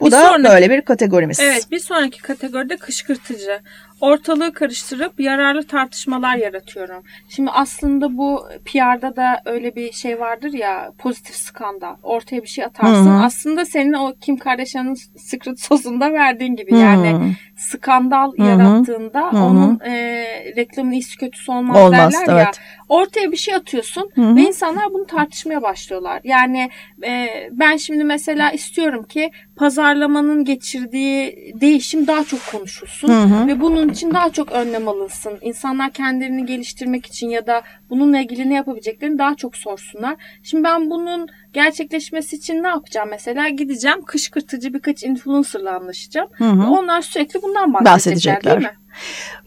Bu 0.00 0.06
Bir 0.06 0.10
da 0.10 0.24
sonraki- 0.30 0.44
böyle 0.54 0.70
bir 0.70 0.80
kategorimiz. 0.82 1.40
Evet 1.40 1.66
bir 1.70 1.78
sonraki 1.78 2.22
kategoride 2.22 2.76
kışkırtıcı. 2.76 3.58
Ortalığı 4.00 4.52
karıştırıp 4.52 5.20
yararlı 5.20 5.62
tartışmalar 5.66 6.36
yaratıyorum. 6.36 7.02
Şimdi 7.28 7.50
aslında 7.50 8.16
bu 8.16 8.44
PR'da 8.64 9.16
da 9.16 9.42
öyle 9.44 9.76
bir 9.76 9.92
şey 9.92 10.20
vardır 10.20 10.52
ya 10.52 10.92
pozitif 10.98 11.36
skandal. 11.36 11.96
Ortaya 12.02 12.42
bir 12.42 12.48
şey 12.48 12.64
atarsın. 12.64 13.06
Hı 13.06 13.18
hı. 13.18 13.22
Aslında 13.22 13.64
senin 13.64 13.92
o 13.92 14.14
Kim 14.20 14.36
Kardashian'ın 14.36 14.94
Secret 15.16 15.60
sosunda 15.60 16.12
verdiğin 16.12 16.56
gibi. 16.56 16.76
Yani 16.76 17.36
skandal 17.60 18.32
Hı 18.36 18.42
hı. 18.42 18.46
yarattığında 18.46 19.32
Hı 19.32 19.36
hı. 19.36 19.42
onun 19.42 19.80
e, 19.80 20.24
reklamın 20.56 20.92
iyisi 20.92 21.16
kötüsü 21.16 21.52
olmaz, 21.52 21.76
Olmaz, 21.76 22.12
derler 22.14 22.36
ya. 22.36 22.42
evet. 22.42 22.60
Ortaya 22.88 23.32
bir 23.32 23.36
şey 23.36 23.54
atıyorsun 23.54 24.10
Hı 24.14 24.22
hı. 24.22 24.36
ve 24.36 24.40
insanlar 24.40 24.84
bunu 24.92 25.06
tartışmaya 25.06 25.62
başlıyorlar. 25.62 26.20
Yani 26.24 26.70
e, 27.06 27.28
ben 27.52 27.76
şimdi 27.76 28.04
mesela 28.04 28.50
istiyorum 28.50 29.02
ki 29.02 29.30
pazarlamanın 29.56 30.44
geçirdiği 30.44 31.52
değişim 31.60 32.06
daha 32.06 32.24
çok 32.24 32.40
konuşulsun 32.52 33.08
Hı 33.08 33.12
hı. 33.12 33.46
ve 33.46 33.60
bunun 33.60 33.88
için 33.88 34.14
daha 34.14 34.30
çok 34.30 34.52
önlem 34.52 34.88
alınsın. 34.88 35.38
İnsanlar 35.40 35.90
kendilerini 35.90 36.46
geliştirmek 36.46 37.06
için 37.06 37.28
ya 37.28 37.46
da 37.46 37.62
bununla 37.90 38.18
ilgili 38.18 38.50
ne 38.50 38.54
yapabileceklerini 38.54 39.18
daha 39.18 39.34
çok 39.34 39.56
sorsunlar. 39.56 40.16
Şimdi 40.42 40.64
ben 40.64 40.90
bunun 40.90 41.28
gerçekleşmesi 41.52 42.36
için 42.36 42.62
ne 42.62 42.68
yapacağım 42.68 43.08
mesela? 43.10 43.48
Gideceğim 43.48 44.02
kışkırtıcı 44.02 44.74
birkaç 44.74 45.02
influencerla 45.02 45.76
anlaşacağım. 45.76 46.28
Hı 46.32 46.44
hı. 46.44 46.70
Onlar 46.70 47.02
sürekli 47.02 47.42
bundan 47.50 47.84
bahsedecekler, 47.84 47.94
Bahsedecekler. 47.94 48.44
değil 48.44 48.72
mi? 48.72 48.78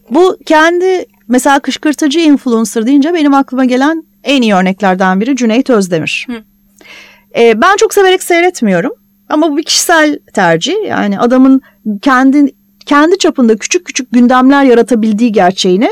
Bu 0.10 0.38
kendi 0.46 1.06
mesela 1.28 1.60
kışkırtıcı 1.60 2.20
influencer 2.20 2.86
deyince 2.86 3.14
benim 3.14 3.34
aklıma 3.34 3.66
gelen 3.66 4.04
en 4.24 4.42
iyi 4.42 4.56
örneklerden 4.56 5.22
biri 5.22 5.36
Cüneyt 5.36 5.70
Özdemir. 5.70 6.28
Hı. 6.30 6.44
Ee, 7.40 7.62
ben 7.62 7.76
çok 7.78 7.94
severek 7.94 8.24
seyretmiyorum 8.24 8.92
ama 9.30 9.52
bu 9.52 9.58
bir 9.58 9.64
kişisel 9.64 10.20
tercih. 10.34 10.76
Yani 10.88 11.20
adamın 11.20 11.62
kendi 12.02 12.56
kendi 12.86 13.18
çapında 13.18 13.58
küçük 13.58 13.86
küçük 13.86 14.12
gündemler 14.12 14.64
yaratabildiği 14.64 15.32
gerçeğini 15.32 15.90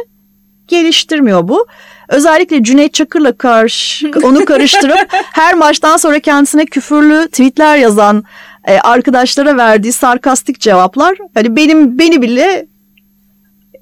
geliştirmiyor 0.68 1.48
bu. 1.48 1.68
Özellikle 2.10 2.64
Cüneyt 2.64 2.94
Çakır'la 2.94 3.38
karşı 3.38 4.12
onu 4.24 4.46
karıştırıp 4.46 5.08
her 5.32 5.54
maçtan 5.54 5.98
sonra 5.98 6.20
kendisine 6.20 6.66
küfürlü 6.66 7.28
tweetler 7.28 7.78
yazan 7.78 8.24
e, 8.68 8.80
arkadaşlara 8.80 9.58
verdiği 9.58 9.92
sarkastik 9.92 10.60
cevaplar 10.60 11.18
hani 11.34 11.56
benim 11.56 12.00
beni 12.00 12.22
bile 12.22 12.66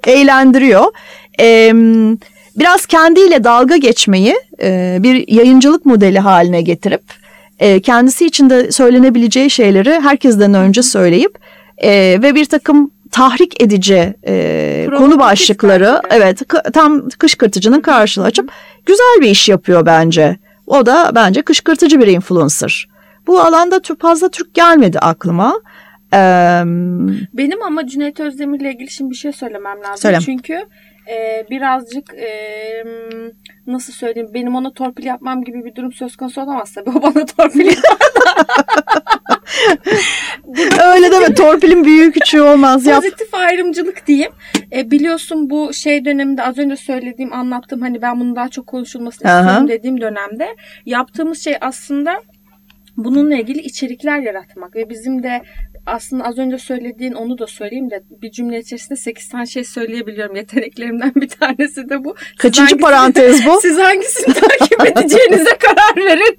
eğlendiriyor. 0.07 0.85
Ee, 1.39 1.71
biraz 2.55 2.85
kendiyle 2.85 3.43
dalga 3.43 3.77
geçmeyi 3.77 4.35
e, 4.61 4.97
bir 4.99 5.27
yayıncılık 5.27 5.85
modeli 5.85 6.19
haline 6.19 6.61
getirip 6.61 7.01
e, 7.59 7.81
kendisi 7.81 8.25
için 8.25 8.49
de 8.49 8.71
söylenebileceği 8.71 9.49
şeyleri 9.49 9.99
herkesten 9.99 10.53
önce 10.53 10.83
söyleyip 10.83 11.37
e, 11.77 11.91
ve 12.21 12.35
bir 12.35 12.45
takım 12.45 12.91
tahrik 13.11 13.61
edici 13.61 14.13
e, 14.27 14.87
konu 14.97 15.19
başlıkları 15.19 16.01
evet 16.09 16.41
tam 16.73 17.09
kışkırtıcının 17.09 17.81
karşılığı 17.81 18.25
açıp 18.25 18.51
güzel 18.85 19.17
bir 19.21 19.29
iş 19.29 19.49
yapıyor 19.49 19.85
bence. 19.85 20.37
O 20.67 20.85
da 20.85 21.11
bence 21.15 21.41
kışkırtıcı 21.41 21.99
bir 21.99 22.07
influencer. 22.07 22.88
Bu 23.29 23.39
alanda 23.41 23.79
fazla 23.99 24.29
Türk 24.29 24.53
gelmedi 24.53 24.99
aklıma. 24.99 25.61
Eee 26.13 26.63
Benim 27.33 27.63
ama 27.63 27.87
Cüneyt 27.87 28.19
Özdemir'le 28.19 28.71
ilgili 28.73 28.89
şimdi 28.89 29.11
bir 29.11 29.15
şey 29.15 29.31
söylemem 29.31 29.79
lazım. 29.83 29.97
Söyle. 29.97 30.19
Çünkü 30.25 30.53
e, 31.09 31.45
birazcık 31.49 32.13
e, 32.13 32.29
nasıl 33.67 33.93
söyleyeyim 33.93 34.29
benim 34.33 34.55
ona 34.55 34.73
torpil 34.73 35.05
yapmam 35.05 35.43
gibi 35.43 35.65
bir 35.65 35.75
durum 35.75 35.91
söz 35.93 36.15
konusu 36.15 36.41
olamaz 36.41 36.73
tabii. 36.73 36.89
O 36.97 37.01
bana 37.01 37.25
torpil 37.25 37.67
Öyle 40.93 41.11
deme 41.11 41.33
torpilin 41.33 41.85
büyüğü 41.85 42.11
küçüğü 42.11 42.41
olmaz 42.41 42.85
yap. 42.85 43.03
Pozitif 43.03 43.33
ayrımcılık 43.33 44.07
diyeyim. 44.07 44.31
E, 44.73 44.91
biliyorsun 44.91 45.49
bu 45.49 45.73
şey 45.73 46.05
döneminde 46.05 46.43
az 46.43 46.57
önce 46.57 46.75
söylediğim 46.75 47.33
anlattım 47.33 47.81
hani 47.81 48.01
ben 48.01 48.19
bunun 48.19 48.35
daha 48.35 48.49
çok 48.49 48.67
konuşulmasını 48.67 49.31
Aha. 49.31 49.39
istiyorum 49.39 49.67
dediğim 49.67 50.01
dönemde 50.01 50.55
yaptığımız 50.85 51.43
şey 51.43 51.57
aslında 51.61 52.21
bununla 53.03 53.35
ilgili 53.35 53.59
içerikler 53.59 54.19
yaratmak 54.19 54.75
ve 54.75 54.89
bizim 54.89 55.23
de 55.23 55.41
aslında 55.85 56.23
az 56.23 56.37
önce 56.37 56.57
söylediğin 56.57 57.13
onu 57.13 57.37
da 57.37 57.47
söyleyeyim 57.47 57.89
de 57.89 58.03
bir 58.21 58.31
cümle 58.31 58.59
içerisinde 58.59 58.95
8 58.99 59.29
tane 59.29 59.45
şey 59.45 59.63
söyleyebiliyorum. 59.63 60.35
Yeteneklerimden 60.35 61.11
bir 61.15 61.29
tanesi 61.29 61.89
de 61.89 62.03
bu. 62.03 62.15
Siz 62.19 62.37
Kaçıncı 62.37 62.75
hangisini- 62.75 62.81
parantez 62.81 63.45
bu? 63.45 63.59
Siz 63.61 63.77
hangisini 63.77 64.33
takip 64.33 64.85
edeceğinize 64.87 65.57
karar 65.59 66.05
verin. 66.05 66.37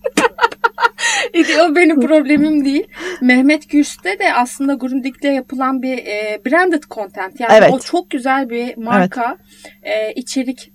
o 1.70 1.76
benim 1.76 2.00
problemim 2.00 2.64
değil. 2.64 2.86
Mehmet 3.20 3.70
Gürs'te 3.70 4.18
de 4.18 4.34
aslında 4.34 4.74
Grundig'de 4.74 5.28
yapılan 5.28 5.82
bir 5.82 5.98
e, 5.98 6.40
branded 6.46 6.82
content. 6.90 7.40
Yani 7.40 7.52
Evet. 7.54 7.70
o 7.72 7.78
çok 7.78 8.10
güzel 8.10 8.50
bir 8.50 8.76
marka 8.76 9.36
e, 9.82 10.12
içerik 10.12 10.69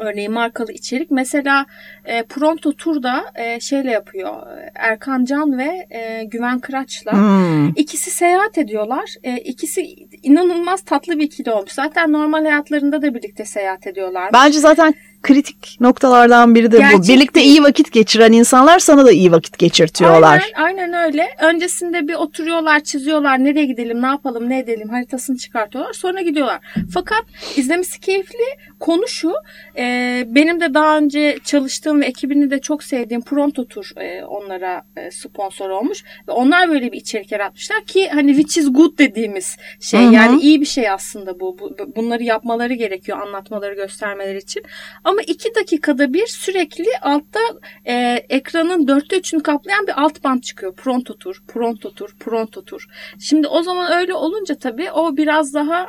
örneğin 0.00 0.32
markalı 0.32 0.72
içerik. 0.72 1.10
Mesela 1.10 1.66
e, 2.04 2.22
Pronto 2.22 2.72
Tur'da 2.72 3.24
e, 3.34 3.60
şeyle 3.60 3.90
yapıyor. 3.90 4.46
Erkan 4.74 5.24
Can 5.24 5.58
ve 5.58 5.86
e, 5.90 6.24
Güven 6.24 6.58
Kıraç'la. 6.58 7.12
Hmm. 7.12 7.68
İkisi 7.68 8.10
seyahat 8.10 8.58
ediyorlar. 8.58 9.14
E, 9.22 9.36
ikisi 9.36 9.96
inanılmaz 10.22 10.82
tatlı 10.82 11.18
bir 11.18 11.24
ikili 11.24 11.50
olmuş. 11.50 11.72
Zaten 11.72 12.12
normal 12.12 12.44
hayatlarında 12.44 13.02
da 13.02 13.14
birlikte 13.14 13.44
seyahat 13.44 13.86
ediyorlar. 13.86 14.30
Bence 14.32 14.58
zaten 14.58 14.94
kritik 15.22 15.76
noktalardan 15.80 16.54
biri 16.54 16.72
de 16.72 16.78
Gerçek 16.78 16.98
bu. 16.98 17.08
Birlikte 17.08 17.42
iyi 17.42 17.62
vakit 17.62 17.92
geçiren 17.92 18.32
insanlar 18.32 18.78
sana 18.78 19.04
da 19.04 19.12
iyi 19.12 19.32
vakit 19.32 19.58
geçirtiyorlar. 19.58 20.52
Aynen, 20.56 20.88
aynen 20.88 21.04
öyle. 21.06 21.28
Öncesinde 21.42 22.08
bir 22.08 22.14
oturuyorlar, 22.14 22.80
çiziyorlar. 22.80 23.44
Nereye 23.44 23.66
gidelim, 23.66 24.02
ne 24.02 24.06
yapalım, 24.06 24.48
ne 24.48 24.58
edelim 24.58 24.88
haritasını 24.88 25.36
çıkartıyorlar. 25.36 25.92
Sonra 25.92 26.20
gidiyorlar. 26.20 26.60
Fakat 26.94 27.24
izlemesi 27.56 28.00
keyifli. 28.00 28.44
Konu 28.82 29.08
şu. 29.08 29.32
E, 29.78 30.24
benim 30.26 30.60
de 30.60 30.74
daha 30.74 30.98
önce 30.98 31.38
çalıştığım 31.44 32.00
ve 32.00 32.06
ekibini 32.06 32.50
de 32.50 32.60
çok 32.60 32.84
sevdiğim 32.84 33.22
Pronto 33.22 33.64
Tour 33.64 33.90
e, 33.96 34.24
onlara 34.24 34.82
e, 34.96 35.10
sponsor 35.10 35.70
olmuş. 35.70 36.04
Ve 36.28 36.32
onlar 36.32 36.68
böyle 36.68 36.92
bir 36.92 36.96
içerik 36.96 37.32
yaratmışlar 37.32 37.84
ki 37.84 38.08
hani 38.08 38.34
which 38.34 38.58
is 38.58 38.72
good 38.72 38.98
dediğimiz 38.98 39.56
şey. 39.80 40.00
Hı-hı. 40.00 40.14
Yani 40.14 40.40
iyi 40.40 40.60
bir 40.60 40.66
şey 40.66 40.90
aslında 40.90 41.40
bu. 41.40 41.58
bu. 41.58 41.76
Bunları 41.96 42.22
yapmaları 42.22 42.74
gerekiyor 42.74 43.20
anlatmaları, 43.20 43.74
göstermeleri 43.74 44.38
için. 44.38 44.62
Ama 45.04 45.22
iki 45.22 45.54
dakikada 45.54 46.12
bir 46.12 46.26
sürekli 46.26 46.98
altta 47.02 47.40
e, 47.84 47.94
ekranın 48.28 48.88
dörtte 48.88 49.18
üçünü 49.18 49.42
kaplayan 49.42 49.86
bir 49.86 50.02
alt 50.02 50.24
band 50.24 50.42
çıkıyor. 50.42 50.74
Pronto 50.74 51.18
Tour, 51.18 51.42
Pronto 51.48 51.94
Tour, 51.94 52.16
Pronto 52.20 52.64
Tour. 52.64 52.86
Şimdi 53.20 53.48
o 53.48 53.62
zaman 53.62 53.92
öyle 53.92 54.14
olunca 54.14 54.54
tabii 54.54 54.90
o 54.90 55.16
biraz 55.16 55.54
daha 55.54 55.88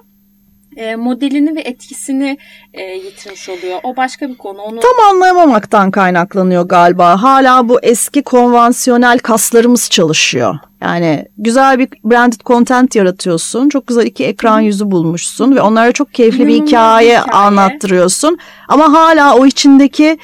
e, 0.75 0.95
modelini 0.95 1.55
ve 1.55 1.61
etkisini 1.61 2.37
e, 2.73 2.81
yitirmiş 2.83 3.49
oluyor. 3.49 3.79
O 3.83 3.95
başka 3.95 4.29
bir 4.29 4.37
konu. 4.37 4.61
Onu... 4.61 4.79
Tam 4.79 5.09
anlayamamaktan 5.11 5.91
kaynaklanıyor 5.91 6.63
galiba. 6.63 7.21
Hala 7.21 7.69
bu 7.69 7.79
eski 7.81 8.23
konvansiyonel 8.23 9.19
kaslarımız 9.19 9.89
çalışıyor. 9.89 10.55
Yani 10.81 11.25
güzel 11.37 11.79
bir 11.79 11.89
branded 12.03 12.41
content 12.45 12.95
yaratıyorsun. 12.95 13.69
Çok 13.69 13.87
güzel 13.87 14.05
iki 14.05 14.25
ekran 14.25 14.59
yüzü 14.59 14.91
bulmuşsun 14.91 15.55
ve 15.55 15.61
onlara 15.61 15.91
çok 15.91 16.13
keyifli 16.13 16.47
bir 16.47 16.53
hikaye, 16.53 17.19
hikaye 17.19 17.21
anlattırıyorsun. 17.21 18.37
Ama 18.67 18.93
hala 18.93 19.35
o 19.35 19.45
içindeki 19.45 20.17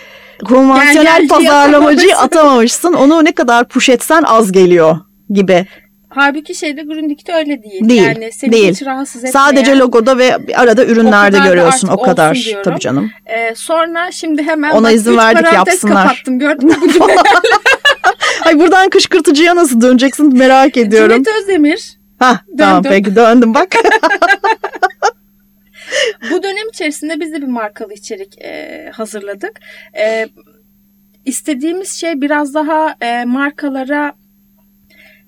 konvansiyonel 0.46 1.28
pazarlamacıyı 1.28 2.18
atamamışsın. 2.18 2.94
Onu 2.94 3.26
ne 3.26 3.32
kadar 3.32 3.68
push 3.68 3.90
etsen 3.90 4.24
az 4.24 4.52
geliyor 4.52 4.98
gibi. 5.30 5.66
Halbuki 6.10 6.56
şeyde 6.56 6.82
Grundig'de 6.82 7.34
öyle 7.34 7.64
değil. 7.64 7.90
Değil. 7.90 8.04
Yani 8.04 8.32
seni 8.32 8.52
değil. 8.52 8.74
hiç 8.74 8.82
rahatsız 8.86 9.26
etmeyen. 9.26 9.32
Sadece 9.32 9.78
logoda 9.78 10.18
ve 10.18 10.38
arada 10.56 10.86
ürünlerde 10.86 11.38
görüyorsun 11.38 11.88
o 11.88 12.02
kadar. 12.02 12.48
Tabii 12.64 12.80
canım. 12.80 13.12
Ee, 13.26 13.56
sonra 13.56 14.12
şimdi 14.12 14.44
hemen 14.44 14.72
ona 14.72 14.92
izin 14.92 15.18
verdik 15.18 15.54
yapsınlar. 15.54 16.08
kapattım 16.08 16.40
gördün 16.40 16.68
mü 16.68 16.76
bu 17.00 17.08
Ay 18.46 18.60
buradan 18.60 18.90
kışkırtıcıya 18.90 19.56
nasıl 19.56 19.82
döneceksin 19.82 20.38
merak 20.38 20.78
ediyorum. 20.78 21.24
Cüneyt 21.24 21.42
Özdemir. 21.42 22.00
Ha 22.20 22.40
tamam 22.58 22.84
peki 22.84 23.16
döndüm 23.16 23.54
bak. 23.54 23.68
bu 26.32 26.44
dönem 26.44 26.70
içerisinde 26.74 27.20
biz 27.20 27.34
de 27.34 27.42
bir 27.42 27.48
markalı 27.48 27.94
içerik 27.94 28.42
e, 28.42 28.92
hazırladık. 28.94 29.60
E, 29.98 30.28
istediğimiz 31.26 31.92
şey 31.92 32.22
biraz 32.22 32.54
daha 32.54 32.96
e, 33.02 33.26
markalara 33.26 34.14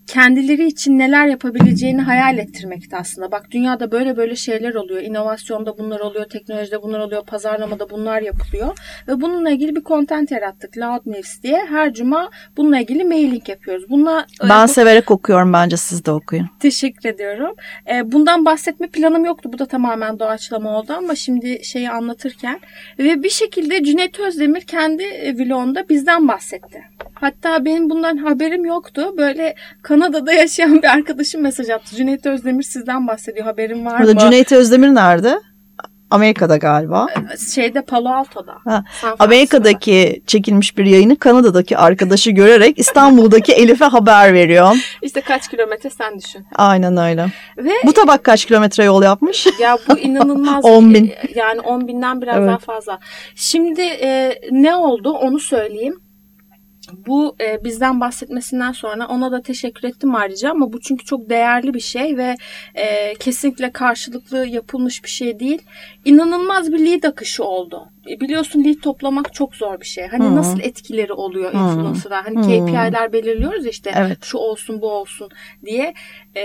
kendileri 0.08 0.68
için 0.68 1.00
neler 1.00 1.28
yapabileceğini 1.28 2.02
hayal 2.02 2.38
ettirmekti 2.38 2.96
aslında. 2.96 3.32
Bak 3.32 3.52
dünyada 3.52 3.92
böyle 3.92 4.18
böyle 4.18 4.36
şeyler 4.36 4.74
oluyor. 4.74 5.02
İnovasyonda 5.02 5.78
bunlar 5.78 6.00
oluyor, 6.00 6.26
teknolojide 6.26 6.82
bunlar 6.82 7.00
oluyor, 7.00 7.26
pazarlamada 7.26 7.90
bunlar 7.90 8.22
yapılıyor. 8.22 8.78
Ve 9.08 9.22
bununla 9.22 9.50
ilgili 9.52 9.76
bir 9.76 9.84
content 9.84 10.32
yarattık. 10.32 10.78
Loud 10.78 11.02
News 11.06 11.44
diye. 11.44 11.66
Her 11.70 11.94
cuma 11.94 12.30
bununla 12.58 12.80
ilgili 12.80 13.04
mailing 13.04 13.50
yapıyoruz. 13.50 13.90
Bununla, 13.90 14.26
e, 14.46 14.50
ben 14.50 14.60
e, 14.60 14.64
bu... 14.64 14.68
severek 14.68 15.12
okuyorum 15.12 15.54
bence 15.54 15.78
siz 15.78 16.06
de 16.06 16.12
okuyun. 16.12 16.50
Teşekkür 16.60 17.10
ediyorum. 17.10 17.56
E, 17.94 18.12
bundan 18.12 18.46
bahsetme 18.46 18.88
planım 18.88 19.26
yoktu. 19.26 19.50
Bu 19.54 19.60
da 19.60 19.66
tamamen 19.66 20.20
doğaçlama 20.20 20.80
oldu 20.80 20.94
ama 20.98 21.16
şimdi 21.16 21.66
şeyi 21.66 21.90
anlatırken. 21.90 22.60
Ve 23.00 23.24
bir 23.24 23.30
şekilde 23.30 23.84
Cüneyt 23.84 24.20
Özdemir 24.20 24.62
kendi 24.62 25.04
e, 25.04 25.36
vlogunda 25.36 25.90
bizden 25.90 26.28
bahsetti. 26.28 26.84
Hatta 27.14 27.66
benim 27.66 27.90
bundan 27.90 28.18
haberim 28.18 28.66
yoktu. 28.66 29.14
Böyle 29.18 29.56
Kanada'da 29.92 30.34
yaşayan 30.34 30.82
bir 30.82 30.88
arkadaşım 30.88 31.42
mesaj 31.42 31.70
attı. 31.70 31.96
Cüneyt 31.96 32.26
Özdemir 32.26 32.64
sizden 32.64 33.08
bahsediyor. 33.08 33.46
Haberin 33.46 33.86
var 33.86 34.00
mı? 34.00 34.18
Cüneyt 34.18 34.52
Özdemir 34.52 34.88
nerede? 34.88 35.40
Amerika'da 36.10 36.58
galiba. 36.58 37.08
Şeyde 37.54 37.82
Palo 37.82 38.10
Alto'da. 38.10 38.56
Ha. 38.66 38.84
Amerika'daki 39.20 40.24
çekilmiş 40.28 40.78
bir 40.78 40.86
yayını 40.86 41.16
Kanada'daki 41.16 41.78
arkadaşı 41.78 42.32
görerek 42.32 42.80
İstanbul'daki 42.80 43.54
Elif'e 43.54 43.86
haber 43.86 44.34
veriyor. 44.34 44.76
İşte 45.02 45.22
kaç 45.22 45.48
kilometre 45.48 45.90
sen 45.90 46.20
düşün. 46.20 46.46
Aynen 46.56 46.98
öyle. 46.98 47.28
Ve 47.58 47.72
bu 47.86 47.94
tabak 47.94 48.24
kaç 48.24 48.46
kilometre 48.46 48.84
yol 48.84 49.04
yapmış? 49.04 49.48
Ya 49.60 49.78
bu 49.90 49.98
inanılmaz. 50.00 50.66
10 50.66 50.94
bin. 50.94 51.14
Yani 51.36 51.62
10 51.62 51.88
binden 51.88 52.22
biraz 52.22 52.38
evet. 52.38 52.48
daha 52.48 52.58
fazla. 52.58 53.00
Şimdi 53.36 53.82
e, 53.82 54.40
ne 54.52 54.76
oldu 54.76 55.12
onu 55.12 55.40
söyleyeyim 55.40 56.02
bu 57.08 57.36
e, 57.42 57.64
bizden 57.64 58.02
bahsetmesinden 58.02 58.72
sonra 58.72 59.08
ona 59.08 59.32
da 59.32 59.42
teşekkür 59.42 59.88
ettim 59.88 60.16
ayrıca 60.16 60.52
ama 60.52 60.74
bu 60.74 60.82
çünkü 60.82 61.06
çok 61.06 61.30
değerli 61.30 61.74
bir 61.74 61.80
şey 61.80 62.18
ve 62.18 62.36
e, 62.76 63.14
kesinlikle 63.14 63.72
karşılıklı 63.72 64.48
yapılmış 64.48 65.04
bir 65.04 65.10
şey 65.10 65.40
değil. 65.40 65.62
İnanılmaz 66.06 66.72
bir 66.72 66.80
lead 66.80 67.04
akışı 67.04 67.44
oldu. 67.44 67.90
E, 68.10 68.20
biliyorsun 68.20 68.64
lead 68.64 68.82
toplamak 68.82 69.34
çok 69.34 69.56
zor 69.56 69.80
bir 69.80 69.86
şey. 69.86 70.08
Hani 70.08 70.24
hmm. 70.24 70.36
nasıl 70.36 70.60
etkileri 70.60 71.14
oluyor 71.14 71.54
influencer'a? 71.54 72.26
Hani 72.26 72.36
hmm. 72.36 72.68
KPI'ler 72.68 73.14
belirliyoruz 73.14 73.66
işte 73.66 73.92
evet. 73.96 74.18
şu 74.24 74.38
olsun 74.38 74.82
bu 74.82 74.90
olsun 74.92 75.30
diye. 75.66 75.94
E, 76.36 76.44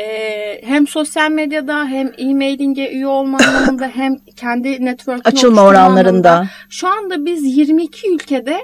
hem 0.64 0.86
sosyal 0.86 1.30
medyada 1.30 1.84
hem 1.84 2.12
e-mailing'e 2.18 2.90
üye 2.90 3.06
olma 3.06 3.38
anlamında 3.48 3.88
hem 3.88 4.16
kendi 4.36 4.84
network'ün 4.84 5.30
açılma 5.30 5.62
oranlarında. 5.62 6.30
Anlamında. 6.30 6.50
Şu 6.68 6.88
anda 6.88 7.24
biz 7.24 7.56
22 7.56 8.10
ülkede 8.10 8.60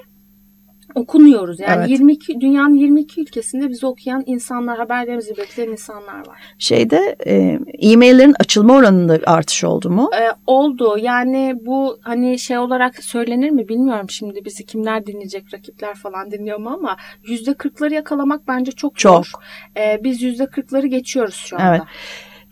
okunuyoruz. 0.95 1.61
Yani 1.61 1.79
evet. 1.79 1.91
22 1.91 2.41
dünyanın 2.41 2.75
22 2.75 3.21
ülkesinde 3.21 3.69
bizi 3.69 3.87
okuyan 3.87 4.23
insanlar, 4.27 4.79
haberlerimizi 4.79 5.37
bekleyen 5.37 5.71
insanlar 5.71 6.27
var. 6.27 6.39
Şeyde 6.59 7.17
e, 7.27 7.59
e-maillerin 7.79 8.35
açılma 8.41 8.75
oranında 8.75 9.21
artış 9.27 9.65
oldu 9.65 9.91
mu? 9.91 10.11
E, 10.21 10.29
oldu. 10.47 10.97
Yani 10.99 11.55
bu 11.61 11.99
hani 12.03 12.39
şey 12.39 12.59
olarak 12.59 13.05
söylenir 13.05 13.51
mi 13.51 13.69
bilmiyorum 13.69 14.11
şimdi 14.11 14.45
bizi 14.45 14.67
kimler 14.67 15.07
dinleyecek, 15.07 15.55
rakipler 15.55 15.95
falan 15.95 16.31
dinliyor 16.31 16.59
mu 16.59 16.71
ama 16.71 16.97
yüzde 17.27 17.55
kırkları 17.55 17.95
yakalamak 17.95 18.49
bence 18.49 18.73
çok, 18.73 18.99
çok. 18.99 19.27
zor. 19.27 19.33
E, 19.77 20.05
biz 20.05 20.23
yüzde 20.23 20.47
kırkları 20.47 20.87
geçiyoruz 20.87 21.35
şu 21.35 21.57
anda. 21.57 21.69
Evet. 21.77 21.83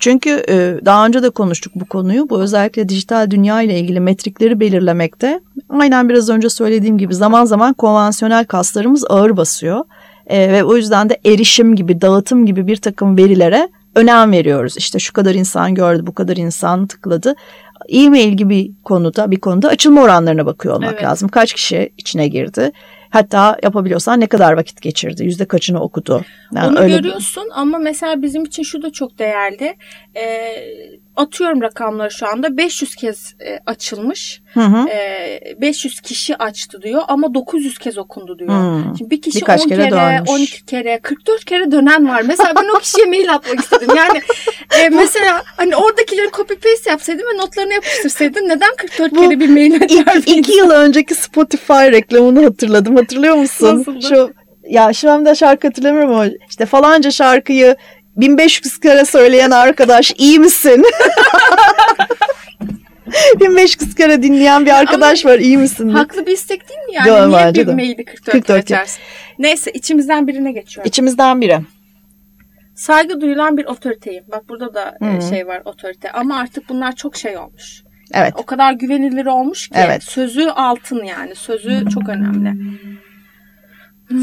Çünkü 0.00 0.44
e, 0.48 0.84
daha 0.84 1.06
önce 1.06 1.22
de 1.22 1.30
konuştuk 1.30 1.72
bu 1.76 1.84
konuyu. 1.84 2.30
Bu 2.30 2.42
özellikle 2.42 2.88
dijital 2.88 3.30
dünya 3.30 3.62
ile 3.62 3.80
ilgili 3.80 4.00
metrikleri 4.00 4.60
belirlemekte 4.60 5.40
aynen 5.68 6.08
biraz 6.08 6.28
önce 6.28 6.50
söylediğim 6.50 6.98
gibi 6.98 7.14
zaman 7.14 7.44
zaman 7.44 7.74
konvansiyonel 7.74 8.44
kaslarımız 8.44 9.04
ağır 9.08 9.36
basıyor. 9.36 9.84
E, 10.26 10.52
ve 10.52 10.64
o 10.64 10.76
yüzden 10.76 11.08
de 11.08 11.20
erişim 11.24 11.76
gibi, 11.76 12.00
dağıtım 12.00 12.46
gibi 12.46 12.66
bir 12.66 12.76
takım 12.76 13.16
verilere 13.16 13.68
önem 13.94 14.32
veriyoruz. 14.32 14.76
İşte 14.76 14.98
şu 14.98 15.12
kadar 15.12 15.34
insan 15.34 15.74
gördü, 15.74 16.06
bu 16.06 16.14
kadar 16.14 16.36
insan 16.36 16.86
tıkladı. 16.86 17.34
E-mail 17.88 18.32
gibi 18.32 18.72
konuda 18.84 19.30
bir 19.30 19.40
konuda 19.40 19.68
açılma 19.68 20.02
oranlarına 20.02 20.46
bakıyor 20.46 20.74
olmak 20.74 20.92
evet. 20.92 21.02
lazım. 21.02 21.28
Kaç 21.28 21.52
kişi 21.52 21.92
içine 21.98 22.28
girdi? 22.28 22.72
Hatta 23.10 23.56
yapabiliyorsan 23.62 24.20
ne 24.20 24.26
kadar 24.26 24.52
vakit 24.52 24.82
geçirdi, 24.82 25.24
yüzde 25.24 25.44
kaçını 25.44 25.80
okudu. 25.80 26.24
Yani 26.54 26.68
Onu 26.68 26.78
öyle... 26.78 26.96
görüyorsun 26.96 27.48
ama 27.54 27.78
mesela 27.78 28.22
bizim 28.22 28.44
için 28.44 28.62
şu 28.62 28.82
da 28.82 28.92
çok 28.92 29.18
değerli. 29.18 29.76
Ee, 30.16 30.20
atıyorum 31.20 31.62
rakamları 31.62 32.11
şu 32.11 32.26
anda 32.26 32.56
500 32.56 32.94
kez 32.94 33.35
e, 33.40 33.59
açılmış. 33.66 34.42
Hı 34.54 34.61
hı. 34.61 34.88
E, 34.88 35.56
500 35.61 36.00
kişi 36.00 36.37
açtı 36.37 36.83
diyor 36.83 37.02
ama 37.09 37.35
900 37.35 37.78
kez 37.78 37.98
okundu 37.98 38.38
diyor. 38.38 38.50
Hı. 38.50 38.83
Şimdi 38.98 39.11
bir 39.11 39.22
kişi 39.22 39.40
Birkaç 39.40 39.61
10 39.61 39.68
kere, 39.68 39.88
kere 39.88 40.22
12 40.26 40.66
kere 40.66 41.00
44 41.02 41.44
kere 41.44 41.72
dönen 41.72 42.09
var. 42.09 42.22
Mesela 42.22 42.52
ben 42.56 42.76
o 42.76 42.78
kişiye 42.78 43.06
mail 43.06 43.35
atmak 43.35 43.61
istedim. 43.61 43.88
Yani 43.96 44.20
e, 44.78 44.88
mesela 44.88 45.42
hani 45.56 45.76
oradakileri 45.76 46.30
copy 46.30 46.54
paste 46.54 46.90
yapsaydım 46.90 47.26
ve 47.35 47.38
notlarını 47.38 47.72
yapıştırsaydım 47.72 48.48
neden 48.48 48.76
44 48.76 49.12
Bu, 49.12 49.20
kere 49.20 49.40
bir 49.40 49.48
mail 49.48 49.83
açardın? 49.83 50.20
İki, 50.20 50.35
iki 50.35 50.52
yıl 50.52 50.70
önceki 50.70 51.14
Spotify 51.14 51.72
reklamını 51.72 52.44
hatırladım. 52.44 52.96
Hatırlıyor 52.96 53.35
musun? 53.35 53.78
Nasıldı? 53.78 54.06
Şu 54.09 54.33
ya 54.68 54.92
şu 54.92 55.11
anda 55.11 55.35
şarkı 55.35 55.66
hatırlamıyorum 55.66 56.11
ama 56.11 56.26
işte 56.48 56.66
falanca 56.66 57.11
şarkıyı 57.11 57.76
1500 58.16 58.80
kere 58.80 59.04
söyleyen 59.04 59.50
arkadaş 59.50 60.12
iyi 60.18 60.38
misin? 60.38 60.84
1500 63.40 63.94
kere 63.94 64.22
dinleyen 64.22 64.66
bir 64.66 64.70
arkadaş 64.70 65.24
Ama 65.24 65.34
var 65.34 65.38
iyi 65.38 65.58
misin? 65.58 65.88
Haklı 65.88 66.26
bir 66.26 66.32
istek 66.32 66.68
değil 66.68 66.80
mi 66.80 66.94
yani? 66.94 67.08
Yo, 67.08 67.52
Niye 67.52 67.66
bir 67.66 67.72
maili 67.72 68.04
44, 68.04 68.32
44 68.32 68.58
açarsın? 68.58 69.02
Neyse 69.38 69.70
içimizden 69.72 70.26
birine 70.26 70.52
geçiyorum. 70.52 70.88
İçimizden 70.88 71.40
biri. 71.40 71.58
Saygı 72.74 73.20
duyulan 73.20 73.56
bir 73.56 73.64
otoriteyim. 73.64 74.24
Bak 74.32 74.48
burada 74.48 74.74
da 74.74 74.96
hmm. 74.98 75.22
şey 75.22 75.46
var 75.46 75.62
otorite. 75.64 76.12
Ama 76.12 76.38
artık 76.38 76.68
bunlar 76.68 76.96
çok 76.96 77.16
şey 77.16 77.36
olmuş. 77.36 77.82
Evet. 78.14 78.32
O 78.36 78.46
kadar 78.46 78.72
güvenilir 78.72 79.26
olmuş 79.26 79.68
ki 79.68 79.74
evet. 79.78 80.02
sözü 80.02 80.48
altın 80.48 81.04
yani. 81.04 81.34
Sözü 81.34 81.84
çok 81.94 82.08
önemli. 82.08 82.52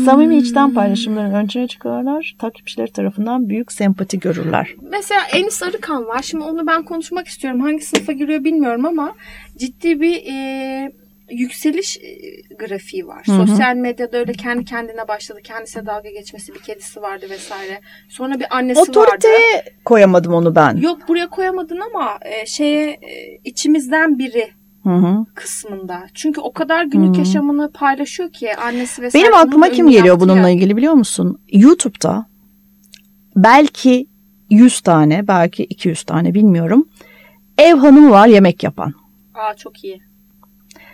Samimi 0.05 0.37
içten 0.37 0.73
paylaşımların 0.73 1.33
öncüne 1.33 1.67
çıkarlar, 1.67 2.35
takipçileri 2.39 2.91
tarafından 2.91 3.49
büyük 3.49 3.71
sempati 3.71 4.19
görürler. 4.19 4.75
Mesela 4.81 5.21
Enis 5.33 5.63
Arıkan 5.63 6.05
var. 6.07 6.21
Şimdi 6.21 6.43
onu 6.43 6.67
ben 6.67 6.83
konuşmak 6.83 7.27
istiyorum. 7.27 7.61
Hangi 7.61 7.85
sınıfa 7.85 8.11
giriyor 8.11 8.43
bilmiyorum 8.43 8.85
ama 8.85 9.15
ciddi 9.57 10.01
bir 10.01 10.23
e, 10.31 10.91
yükseliş 11.31 11.97
e, 11.97 12.11
grafiği 12.59 13.07
var. 13.07 13.23
Hı-hı. 13.25 13.47
Sosyal 13.47 13.75
medyada 13.75 14.17
öyle 14.17 14.33
kendi 14.33 14.65
kendine 14.65 15.07
başladı. 15.07 15.39
Kendisine 15.43 15.85
dalga 15.85 16.09
geçmesi 16.09 16.53
bir 16.53 16.59
kedisi 16.59 17.01
vardı 17.01 17.25
vesaire. 17.29 17.81
Sonra 18.09 18.39
bir 18.39 18.57
annesi 18.57 18.79
Otoriteye 18.79 19.03
vardı. 19.03 19.15
Otoriteye 19.17 19.63
koyamadım 19.85 20.33
onu 20.33 20.55
ben. 20.55 20.75
Yok 20.75 21.07
buraya 21.07 21.27
koyamadın 21.29 21.79
ama 21.79 22.19
e, 22.21 22.45
şeye 22.45 22.89
e, 22.91 23.39
içimizden 23.43 24.19
biri 24.19 24.49
Hı-hı. 24.83 25.25
kısmında. 25.35 26.03
Çünkü 26.13 26.41
o 26.41 26.53
kadar 26.53 26.83
günlük 26.83 27.09
Hı-hı. 27.09 27.19
yaşamını 27.19 27.71
paylaşıyor 27.71 28.31
ki 28.31 28.55
annesi 28.55 29.01
vesaire. 29.01 29.23
Benim 29.23 29.35
aklıma 29.35 29.69
kim 29.69 29.89
geliyor 29.89 30.19
bununla 30.19 30.49
ya. 30.49 30.55
ilgili 30.55 30.77
biliyor 30.77 30.93
musun? 30.93 31.39
YouTube'da 31.51 32.25
belki 33.35 34.07
100 34.49 34.81
tane 34.81 35.27
belki 35.27 35.63
200 35.63 36.03
tane 36.03 36.33
bilmiyorum. 36.33 36.87
Ev 37.57 37.75
hanımı 37.75 38.11
var 38.11 38.27
yemek 38.27 38.63
yapan. 38.63 38.93
Aa 39.33 39.53
çok 39.53 39.83
iyi. 39.83 40.01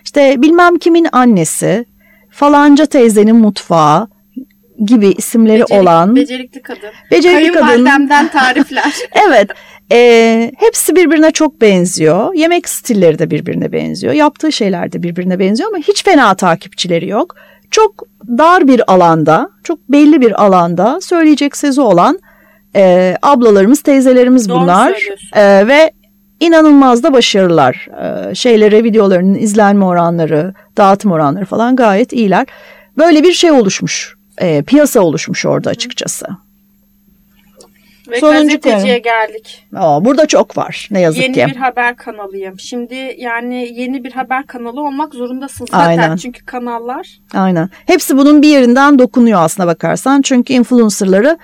İşte 0.04 0.42
bilmem 0.42 0.78
kimin 0.78 1.06
annesi, 1.12 1.84
falanca 2.30 2.86
teyzenin 2.86 3.36
mutfağı 3.36 4.08
gibi 4.84 5.08
isimleri 5.08 5.62
Becerik, 5.62 5.82
olan. 5.82 6.16
Becerikli 6.16 6.62
kadın. 6.62 6.90
Becerikli 7.10 7.52
kadın. 7.52 8.08
tarifler. 8.28 8.94
evet. 9.28 9.50
E, 9.92 10.52
hepsi 10.58 10.96
birbirine 10.96 11.30
çok 11.30 11.60
benziyor. 11.60 12.34
Yemek 12.34 12.68
stilleri 12.68 13.18
de 13.18 13.30
birbirine 13.30 13.72
benziyor. 13.72 14.12
Yaptığı 14.12 14.52
şeyler 14.52 14.92
de 14.92 15.02
birbirine 15.02 15.38
benziyor 15.38 15.68
ama 15.68 15.78
hiç 15.78 16.04
fena 16.04 16.34
takipçileri 16.34 17.08
yok. 17.08 17.36
Çok 17.70 18.02
dar 18.28 18.68
bir 18.68 18.92
alanda, 18.92 19.50
çok 19.64 19.78
belli 19.88 20.20
bir 20.20 20.44
alanda 20.44 21.00
söyleyecek 21.00 21.56
sözü 21.56 21.80
olan 21.80 22.18
e, 22.76 23.16
ablalarımız, 23.22 23.82
teyzelerimiz 23.82 24.48
Doğru 24.48 24.60
bunlar. 24.60 25.08
E, 25.32 25.68
ve 25.68 25.92
inanılmaz 26.40 27.02
da 27.02 27.12
başarılar. 27.12 27.88
E, 28.30 28.34
şeylere, 28.34 28.84
videolarının 28.84 29.34
izlenme 29.34 29.84
oranları, 29.84 30.54
dağıtım 30.76 31.12
oranları 31.12 31.44
falan 31.44 31.76
gayet 31.76 32.12
iyiler. 32.12 32.46
Böyle 32.98 33.22
bir 33.22 33.32
şey 33.32 33.50
oluşmuş. 33.50 34.14
E, 34.38 34.62
piyasa 34.62 35.00
oluşmuş 35.00 35.46
orada 35.46 35.70
açıkçası. 35.70 36.26
Ve 38.08 38.20
Sonuncu 38.20 38.60
gazeteciye 38.60 38.98
geldik. 38.98 39.66
Aa, 39.76 40.04
burada 40.04 40.26
çok 40.26 40.56
var 40.56 40.88
ne 40.90 41.00
yazık 41.00 41.22
yeni 41.22 41.32
ki. 41.32 41.40
Yeni 41.40 41.50
bir 41.50 41.56
haber 41.56 41.96
kanalıyım. 41.96 42.58
Şimdi 42.58 43.16
yani 43.18 43.68
yeni 43.72 44.04
bir 44.04 44.12
haber 44.12 44.46
kanalı 44.46 44.80
olmak 44.80 45.14
zorundasın 45.14 45.66
zaten. 45.70 45.86
Aynen. 45.86 46.16
Çünkü 46.16 46.44
kanallar. 46.44 47.08
Aynen. 47.34 47.68
Hepsi 47.86 48.16
bunun 48.16 48.42
bir 48.42 48.48
yerinden 48.48 48.98
dokunuyor 48.98 49.40
aslına 49.42 49.66
bakarsan. 49.66 50.22
Çünkü 50.22 50.52
influencerları 50.52 51.38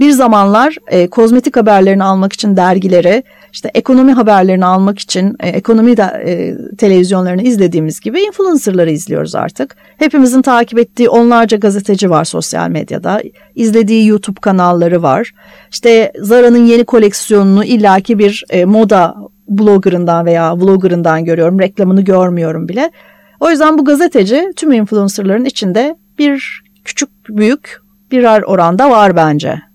bir 0.00 0.10
zamanlar 0.10 0.76
e, 0.88 1.06
kozmetik 1.06 1.56
haberlerini 1.56 2.04
almak 2.04 2.32
için 2.32 2.56
dergileri, 2.56 3.22
işte 3.52 3.70
ekonomi 3.74 4.12
haberlerini 4.12 4.64
almak 4.64 4.98
için 4.98 5.36
e, 5.40 5.48
ekonomi 5.48 5.96
de, 5.96 6.02
e, 6.02 6.54
televizyonlarını 6.76 7.42
izlediğimiz 7.42 8.00
gibi 8.00 8.20
influencerları 8.20 8.90
izliyoruz 8.90 9.34
artık. 9.34 9.76
Hepimizin 9.96 10.42
takip 10.42 10.78
ettiği 10.78 11.08
onlarca 11.08 11.56
gazeteci 11.56 12.10
var 12.10 12.24
sosyal 12.24 12.68
medyada. 12.68 13.22
İzlediği 13.54 14.06
YouTube 14.06 14.40
kanalları 14.40 15.02
var. 15.02 15.32
İşte 15.70 16.12
Zara'nın 16.20 16.66
yeni 16.66 16.84
koleksiyonunu 16.84 17.64
illaki 17.64 18.18
bir 18.18 18.44
e, 18.50 18.64
moda 18.64 19.16
bloggerından 19.48 20.26
veya 20.26 20.56
vloggerından 20.56 21.24
görüyorum. 21.24 21.60
Reklamını 21.60 22.02
görmüyorum 22.02 22.68
bile. 22.68 22.90
O 23.40 23.50
yüzden 23.50 23.78
bu 23.78 23.84
gazeteci 23.84 24.52
tüm 24.56 24.72
influencerların 24.72 25.44
içinde 25.44 25.96
bir 26.18 26.62
küçük 26.84 27.08
büyük 27.28 27.80
birer 28.10 28.42
oranda 28.42 28.90
var 28.90 29.16
bence. 29.16 29.69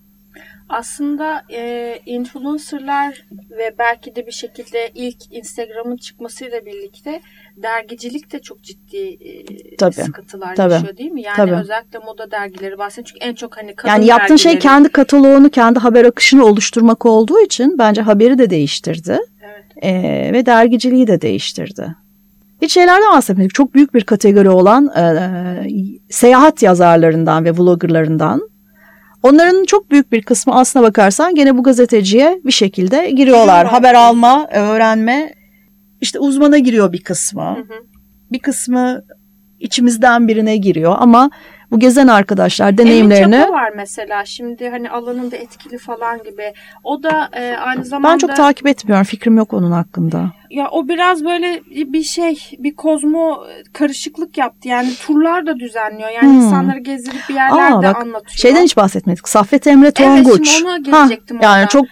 Aslında 0.68 1.42
e, 1.52 1.98
influencerlar 2.06 3.24
ve 3.50 3.74
belki 3.78 4.16
de 4.16 4.26
bir 4.26 4.32
şekilde 4.32 4.90
ilk 4.94 5.16
Instagram'ın 5.30 5.96
çıkmasıyla 5.96 6.66
birlikte 6.66 7.20
dergicilik 7.56 8.32
de 8.32 8.42
çok 8.42 8.62
ciddi 8.62 8.96
e, 8.96 9.76
tabii, 9.76 9.94
sıkıntılar 9.94 10.54
tabii, 10.54 10.72
yaşıyor 10.72 10.96
değil 10.96 11.10
mi? 11.10 11.22
Yani 11.22 11.36
tabii. 11.36 11.54
özellikle 11.54 11.98
moda 11.98 12.30
dergileri 12.30 12.78
bahsediyorum 12.78 13.12
çünkü 13.14 13.30
en 13.30 13.34
çok 13.34 13.56
hani 13.56 13.74
kadın 13.74 13.92
Yani 13.92 14.06
yaptığın 14.06 14.36
şey 14.36 14.58
kendi 14.58 14.88
kataloğunu, 14.88 15.50
kendi 15.50 15.78
haber 15.78 16.04
akışını 16.04 16.44
oluşturmak 16.44 17.06
olduğu 17.06 17.40
için 17.40 17.78
bence 17.78 18.02
haberi 18.02 18.38
de 18.38 18.50
değiştirdi. 18.50 19.18
Evet. 19.44 19.84
E, 19.84 20.32
ve 20.32 20.46
dergiciliği 20.46 21.06
de 21.06 21.20
değiştirdi. 21.20 21.96
Hiç 22.62 22.72
şeylerden 22.72 23.12
bahsetmedik. 23.12 23.54
Çok 23.54 23.74
büyük 23.74 23.94
bir 23.94 24.04
kategori 24.04 24.50
olan 24.50 24.86
e, 24.86 25.06
seyahat 26.10 26.62
yazarlarından 26.62 27.44
ve 27.44 27.52
vloggerlarından 27.52 28.55
Onların 29.26 29.64
çok 29.64 29.90
büyük 29.90 30.12
bir 30.12 30.22
kısmı 30.22 30.54
aslına 30.54 30.84
bakarsan 30.84 31.34
gene 31.34 31.58
bu 31.58 31.62
gazeteciye 31.62 32.40
bir 32.44 32.52
şekilde 32.52 33.10
giriyorlar. 33.10 33.66
Haber 33.66 33.94
alma, 33.94 34.48
öğrenme. 34.52 35.34
İşte 36.00 36.18
uzmana 36.18 36.58
giriyor 36.58 36.92
bir 36.92 37.02
kısmı. 37.02 37.42
Hı 37.56 37.60
hı. 37.60 37.86
Bir 38.32 38.38
kısmı 38.38 39.02
içimizden 39.60 40.28
birine 40.28 40.56
giriyor 40.56 40.94
ama 40.98 41.30
bu 41.70 41.78
gezen 41.78 42.06
arkadaşlar 42.06 42.78
deneyimlerini... 42.78 43.34
Emin 43.34 43.52
var 43.52 43.72
mesela 43.76 44.24
şimdi 44.24 44.68
hani 44.68 44.90
alanında 44.90 45.36
etkili 45.36 45.78
falan 45.78 46.22
gibi. 46.22 46.52
O 46.84 47.02
da 47.02 47.28
e, 47.32 47.56
aynı 47.56 47.84
zamanda... 47.84 48.12
Ben 48.12 48.18
çok 48.18 48.36
takip 48.36 48.66
etmiyorum 48.66 49.04
fikrim 49.04 49.36
yok 49.36 49.52
onun 49.52 49.72
hakkında. 49.72 50.32
Ya 50.50 50.68
o 50.70 50.88
biraz 50.88 51.24
böyle 51.24 51.60
bir 51.70 52.02
şey 52.02 52.50
bir 52.58 52.74
kozmo 52.74 53.44
karışıklık 53.72 54.38
yaptı. 54.38 54.68
Yani 54.68 54.94
turlar 54.94 55.46
da 55.46 55.58
düzenliyor. 55.58 56.10
Yani 56.10 56.28
hmm. 56.28 56.40
insanları 56.40 56.78
gezdirip 56.78 57.20
bir 57.28 57.34
yerlerde 57.34 57.88
Aa, 57.88 57.94
bak, 57.94 57.96
anlatıyor. 57.96 58.36
Şeyden 58.36 58.62
hiç 58.62 58.76
bahsetmedik. 58.76 59.28
Saffet 59.28 59.66
Emre 59.66 59.90
Tonguç. 59.90 60.50
Evet 60.54 60.64
ona 60.64 60.78
gelecektim. 60.78 61.38
Ha, 61.38 61.44
yani 61.44 61.68
çok 61.68 61.86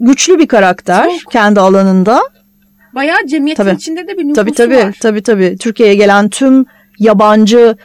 güçlü 0.00 0.38
bir 0.38 0.48
karakter 0.48 1.18
çok. 1.18 1.32
kendi 1.32 1.60
alanında. 1.60 2.20
Bayağı 2.94 3.26
cemiyetin 3.26 3.62
tabii. 3.62 3.74
içinde 3.74 4.08
de 4.08 4.18
bir 4.18 4.22
nüfusu 4.22 4.34
tabii, 4.34 4.52
tabii, 4.52 4.76
var. 4.76 4.96
Tabii 5.00 5.22
tabii. 5.22 5.56
Türkiye'ye 5.60 5.94
gelen 5.94 6.28
tüm 6.28 6.66
yabancı 6.98 7.76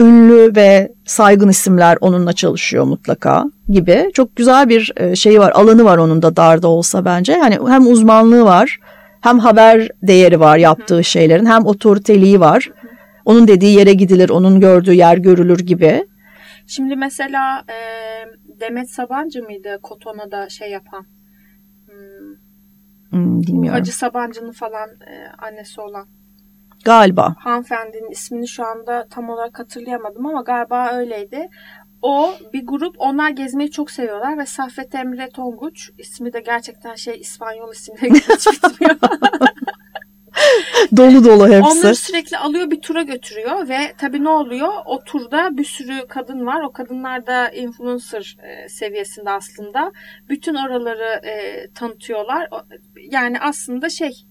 ünlü 0.00 0.56
ve 0.56 0.92
saygın 1.04 1.48
isimler 1.48 1.98
onunla 2.00 2.32
çalışıyor 2.32 2.84
mutlaka 2.84 3.44
gibi. 3.68 4.10
Çok 4.14 4.36
güzel 4.36 4.68
bir 4.68 4.92
e, 4.96 5.16
şeyi 5.16 5.38
var, 5.38 5.52
alanı 5.54 5.84
var 5.84 5.98
onun 5.98 6.22
da 6.22 6.36
darda 6.36 6.68
olsa 6.68 7.04
bence. 7.04 7.38
Hani 7.38 7.58
hem 7.68 7.86
uzmanlığı 7.86 8.44
var, 8.44 8.78
hem 9.20 9.38
haber 9.38 9.88
değeri 10.02 10.40
var 10.40 10.56
yaptığı 10.56 11.04
şeylerin, 11.04 11.46
hem 11.46 11.66
otoriteliği 11.66 12.40
var. 12.40 12.70
Onun 13.24 13.48
dediği 13.48 13.78
yere 13.78 13.92
gidilir, 13.92 14.28
onun 14.28 14.60
gördüğü 14.60 14.92
yer 14.92 15.16
görülür 15.16 15.58
gibi. 15.58 16.06
Şimdi 16.66 16.96
mesela 16.96 17.64
e, 17.68 17.76
Demet 18.60 18.90
Sabancı 18.90 19.42
mıydı 19.42 19.78
Kotona'da 19.82 20.48
şey 20.48 20.70
yapan? 20.70 21.06
Hmm, 21.86 22.34
hmm, 23.10 23.42
bilmiyorum. 23.42 23.78
Hacı 23.78 23.96
Sabancı'nın 23.96 24.52
falan 24.52 24.88
e, 24.88 25.32
annesi 25.38 25.80
olan. 25.80 26.06
Galiba. 26.86 27.34
Hanımefendinin 27.38 28.10
ismini 28.10 28.48
şu 28.48 28.66
anda 28.66 29.06
tam 29.10 29.30
olarak 29.30 29.58
hatırlayamadım 29.58 30.26
ama 30.26 30.42
galiba 30.42 30.90
öyleydi. 30.92 31.48
O 32.02 32.34
bir 32.52 32.66
grup 32.66 32.94
onlar 32.98 33.30
gezmeyi 33.30 33.70
çok 33.70 33.90
seviyorlar 33.90 34.38
ve 34.38 34.46
Saffet 34.46 34.94
Emre 34.94 35.30
Tonguç 35.30 35.90
ismi 35.98 36.32
de 36.32 36.40
gerçekten 36.40 36.94
şey 36.94 37.20
İspanyol 37.20 37.72
isimleri 37.72 38.14
hiç 38.14 38.46
bitmiyor. 38.46 38.96
dolu 40.96 41.24
dolu 41.24 41.48
hepsi. 41.48 41.78
Onları 41.78 41.94
sürekli 41.94 42.38
alıyor 42.38 42.70
bir 42.70 42.80
tura 42.80 43.02
götürüyor 43.02 43.68
ve 43.68 43.94
tabii 43.98 44.24
ne 44.24 44.28
oluyor? 44.28 44.72
O 44.84 45.04
turda 45.04 45.56
bir 45.56 45.64
sürü 45.64 46.06
kadın 46.08 46.46
var. 46.46 46.60
O 46.60 46.72
kadınlar 46.72 47.26
da 47.26 47.48
influencer 47.48 48.36
e, 48.42 48.68
seviyesinde 48.68 49.30
aslında. 49.30 49.92
Bütün 50.28 50.54
oraları 50.54 51.26
e, 51.26 51.66
tanıtıyorlar. 51.74 52.48
Yani 53.10 53.40
aslında 53.40 53.88
şey 53.88 54.26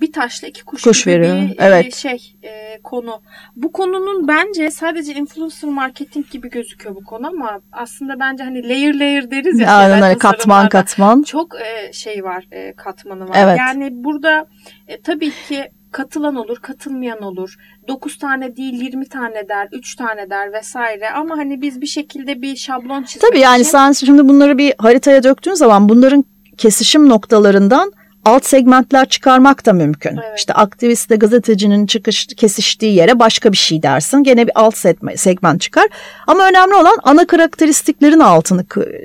bir 0.00 0.12
taşla 0.12 0.48
iki 0.48 0.64
kuş, 0.64 0.82
kuş 0.82 1.04
gibi 1.04 1.14
veriyor. 1.14 1.36
bir 1.36 1.50
e, 1.50 1.54
evet. 1.58 1.94
şey 1.94 2.36
e, 2.42 2.80
konu. 2.82 3.22
Bu 3.56 3.72
konunun 3.72 4.28
bence 4.28 4.70
sadece 4.70 5.14
influencer 5.14 5.70
marketing 5.70 6.30
gibi 6.30 6.50
gözüküyor 6.50 6.94
bu 6.96 7.04
konu 7.04 7.26
ama 7.26 7.60
aslında 7.72 8.20
bence 8.20 8.44
hani 8.44 8.68
layer 8.68 8.98
layer 8.98 9.30
deriz 9.30 9.60
ya. 9.60 9.72
Aynen 9.72 10.00
hani 10.00 10.18
katman 10.18 10.68
katman. 10.68 11.22
Çok 11.22 11.56
e, 11.60 11.92
şey 11.92 12.24
var 12.24 12.46
e, 12.52 12.72
katmanı 12.72 13.28
var. 13.28 13.36
Evet. 13.38 13.58
Yani 13.58 13.88
burada 13.92 14.46
e, 14.88 15.00
tabii 15.00 15.32
ki 15.48 15.70
katılan 15.92 16.36
olur, 16.36 16.56
katılmayan 16.56 17.22
olur. 17.22 17.56
9 17.88 18.18
tane 18.18 18.56
değil 18.56 18.74
20 18.82 19.08
tane 19.08 19.48
der, 19.48 19.68
3 19.72 19.96
tane 19.96 20.30
der 20.30 20.52
vesaire. 20.52 21.10
Ama 21.10 21.36
hani 21.36 21.60
biz 21.60 21.80
bir 21.80 21.86
şekilde 21.86 22.42
bir 22.42 22.56
şablon 22.56 23.02
çizmek 23.02 23.30
Tabii 23.30 23.40
yani 23.40 23.60
için... 23.60 23.70
sen 23.70 23.92
şimdi 23.92 24.28
bunları 24.28 24.58
bir 24.58 24.74
haritaya 24.78 25.22
döktüğün 25.22 25.54
zaman 25.54 25.88
bunların 25.88 26.24
kesişim 26.56 27.08
noktalarından 27.08 27.92
alt 28.24 28.44
segmentler 28.46 29.08
çıkarmak 29.08 29.66
da 29.66 29.72
mümkün. 29.72 30.16
Evet. 30.16 30.38
İşte 30.38 30.52
aktivistle 30.52 31.16
gazetecinin 31.16 31.86
çıkış 31.86 32.26
kesiştiği 32.26 32.94
yere 32.94 33.18
başka 33.18 33.52
bir 33.52 33.56
şey 33.56 33.82
dersin. 33.82 34.22
Gene 34.22 34.46
bir 34.46 34.52
alt 34.54 34.76
segment 35.16 35.60
çıkar. 35.60 35.84
Ama 36.26 36.48
önemli 36.48 36.74
olan 36.74 36.98
ana 37.02 37.26
karakteristiklerin 37.26 38.20
altını 38.20 38.64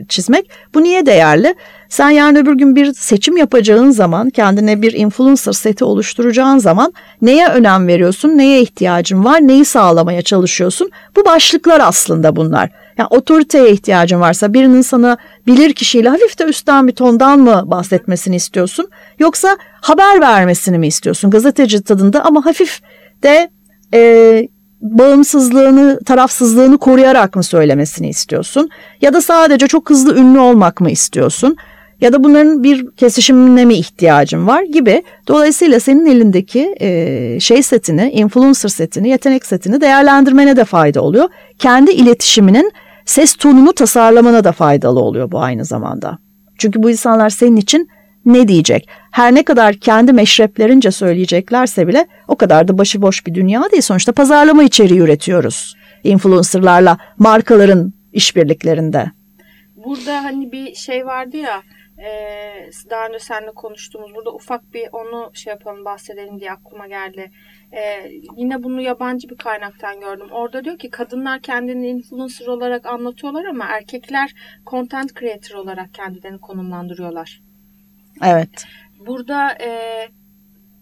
çizmek. 0.10 0.49
Bu 0.73 0.84
niye 0.84 1.06
değerli? 1.06 1.56
Sen 1.89 2.10
yarın 2.10 2.36
öbür 2.36 2.53
gün 2.53 2.75
bir 2.75 2.93
seçim 2.93 3.38
yapacağın 3.38 3.91
zaman, 3.91 4.30
kendine 4.30 4.82
bir 4.82 4.93
influencer 4.93 5.51
seti 5.51 5.84
oluşturacağın 5.84 6.58
zaman 6.58 6.93
neye 7.21 7.48
önem 7.48 7.87
veriyorsun, 7.87 8.37
neye 8.37 8.62
ihtiyacın 8.62 9.25
var, 9.25 9.48
neyi 9.48 9.65
sağlamaya 9.65 10.21
çalışıyorsun? 10.21 10.89
Bu 11.15 11.25
başlıklar 11.25 11.79
aslında 11.79 12.35
bunlar. 12.35 12.69
Yani 12.98 13.08
otoriteye 13.10 13.71
ihtiyacın 13.71 14.21
varsa 14.21 14.54
birinin 14.54 14.81
sana 14.81 15.17
bilir 15.48 15.73
kişiyle 15.73 16.10
hafif 16.10 16.39
de 16.39 16.43
üstten 16.43 16.87
bir 16.87 16.91
tondan 16.91 17.39
mı 17.39 17.63
bahsetmesini 17.65 18.35
istiyorsun? 18.35 18.89
Yoksa 19.19 19.58
haber 19.81 20.21
vermesini 20.21 20.77
mi 20.77 20.87
istiyorsun? 20.87 21.31
Gazeteci 21.31 21.83
tadında 21.83 22.25
ama 22.25 22.45
hafif 22.45 22.81
de 23.23 23.50
e, 23.93 24.48
bağımsızlığını, 24.81 26.00
tarafsızlığını 26.06 26.77
koruyarak 26.77 27.35
mı 27.35 27.43
söylemesini 27.43 28.10
istiyorsun? 28.10 28.69
Ya 29.02 29.13
da 29.13 29.21
sadece 29.21 29.67
çok 29.67 29.89
hızlı 29.89 30.17
ünlü 30.17 30.39
olmak 30.39 30.81
mı 30.81 30.91
istiyorsun? 30.91 31.58
Ya 32.02 32.13
da 32.13 32.23
bunların 32.23 32.63
bir 32.63 32.91
kesişimine 32.91 33.65
mi 33.65 33.73
ihtiyacın 33.73 34.48
var 34.48 34.63
gibi. 34.63 35.04
Dolayısıyla 35.27 35.79
senin 35.79 36.06
elindeki 36.06 36.75
e, 36.79 37.39
şey 37.39 37.63
setini, 37.63 38.12
influencer 38.12 38.69
setini, 38.69 39.10
yetenek 39.10 39.45
setini 39.45 39.81
değerlendirmene 39.81 40.58
de 40.58 40.65
fayda 40.65 41.02
oluyor. 41.02 41.29
Kendi 41.60 41.91
iletişiminin 41.91 42.71
ses 43.08 43.35
tonunu 43.35 43.73
tasarlamana 43.73 44.43
da 44.43 44.51
faydalı 44.51 44.99
oluyor 44.99 45.31
bu 45.31 45.39
aynı 45.39 45.65
zamanda. 45.65 46.17
Çünkü 46.58 46.83
bu 46.83 46.89
insanlar 46.89 47.29
senin 47.29 47.55
için 47.55 47.89
ne 48.25 48.47
diyecek? 48.47 48.89
Her 49.12 49.35
ne 49.35 49.43
kadar 49.43 49.75
kendi 49.75 50.13
meşreplerince 50.13 50.91
söyleyeceklerse 50.91 51.87
bile 51.87 52.08
o 52.27 52.35
kadar 52.35 52.67
da 52.67 52.77
başıboş 52.77 53.25
bir 53.25 53.33
dünya 53.33 53.71
değil. 53.71 53.81
Sonuçta 53.81 54.12
pazarlama 54.12 54.63
içeriği 54.63 54.99
üretiyoruz. 54.99 55.75
Influencerlarla 56.03 56.97
markaların 57.17 57.93
işbirliklerinde. 58.13 59.12
Burada 59.75 60.23
hani 60.23 60.51
bir 60.51 60.75
şey 60.75 61.05
vardı 61.05 61.37
ya 61.37 61.62
daha 62.89 63.08
önce 63.08 63.19
seninle 63.19 63.51
konuştuğumuz 63.51 64.15
burada 64.15 64.33
ufak 64.33 64.73
bir 64.73 64.89
onu 64.91 65.31
şey 65.33 65.51
yapalım 65.51 65.85
bahsedelim 65.85 66.39
diye 66.39 66.51
aklıma 66.51 66.87
geldi. 66.87 67.31
Ee, 67.71 68.11
yine 68.37 68.63
bunu 68.63 68.81
yabancı 68.81 69.29
bir 69.29 69.37
kaynaktan 69.37 69.99
gördüm. 69.99 70.27
Orada 70.31 70.63
diyor 70.63 70.77
ki 70.77 70.89
kadınlar 70.89 71.41
kendini 71.41 71.87
influencer 71.87 72.47
olarak 72.47 72.85
anlatıyorlar 72.85 73.45
ama 73.45 73.65
erkekler 73.65 74.33
content 74.67 75.19
creator 75.19 75.55
olarak 75.55 75.93
kendilerini 75.93 76.39
konumlandırıyorlar. 76.39 77.41
Evet. 78.23 78.65
Burada 78.99 79.57
e, 79.61 79.69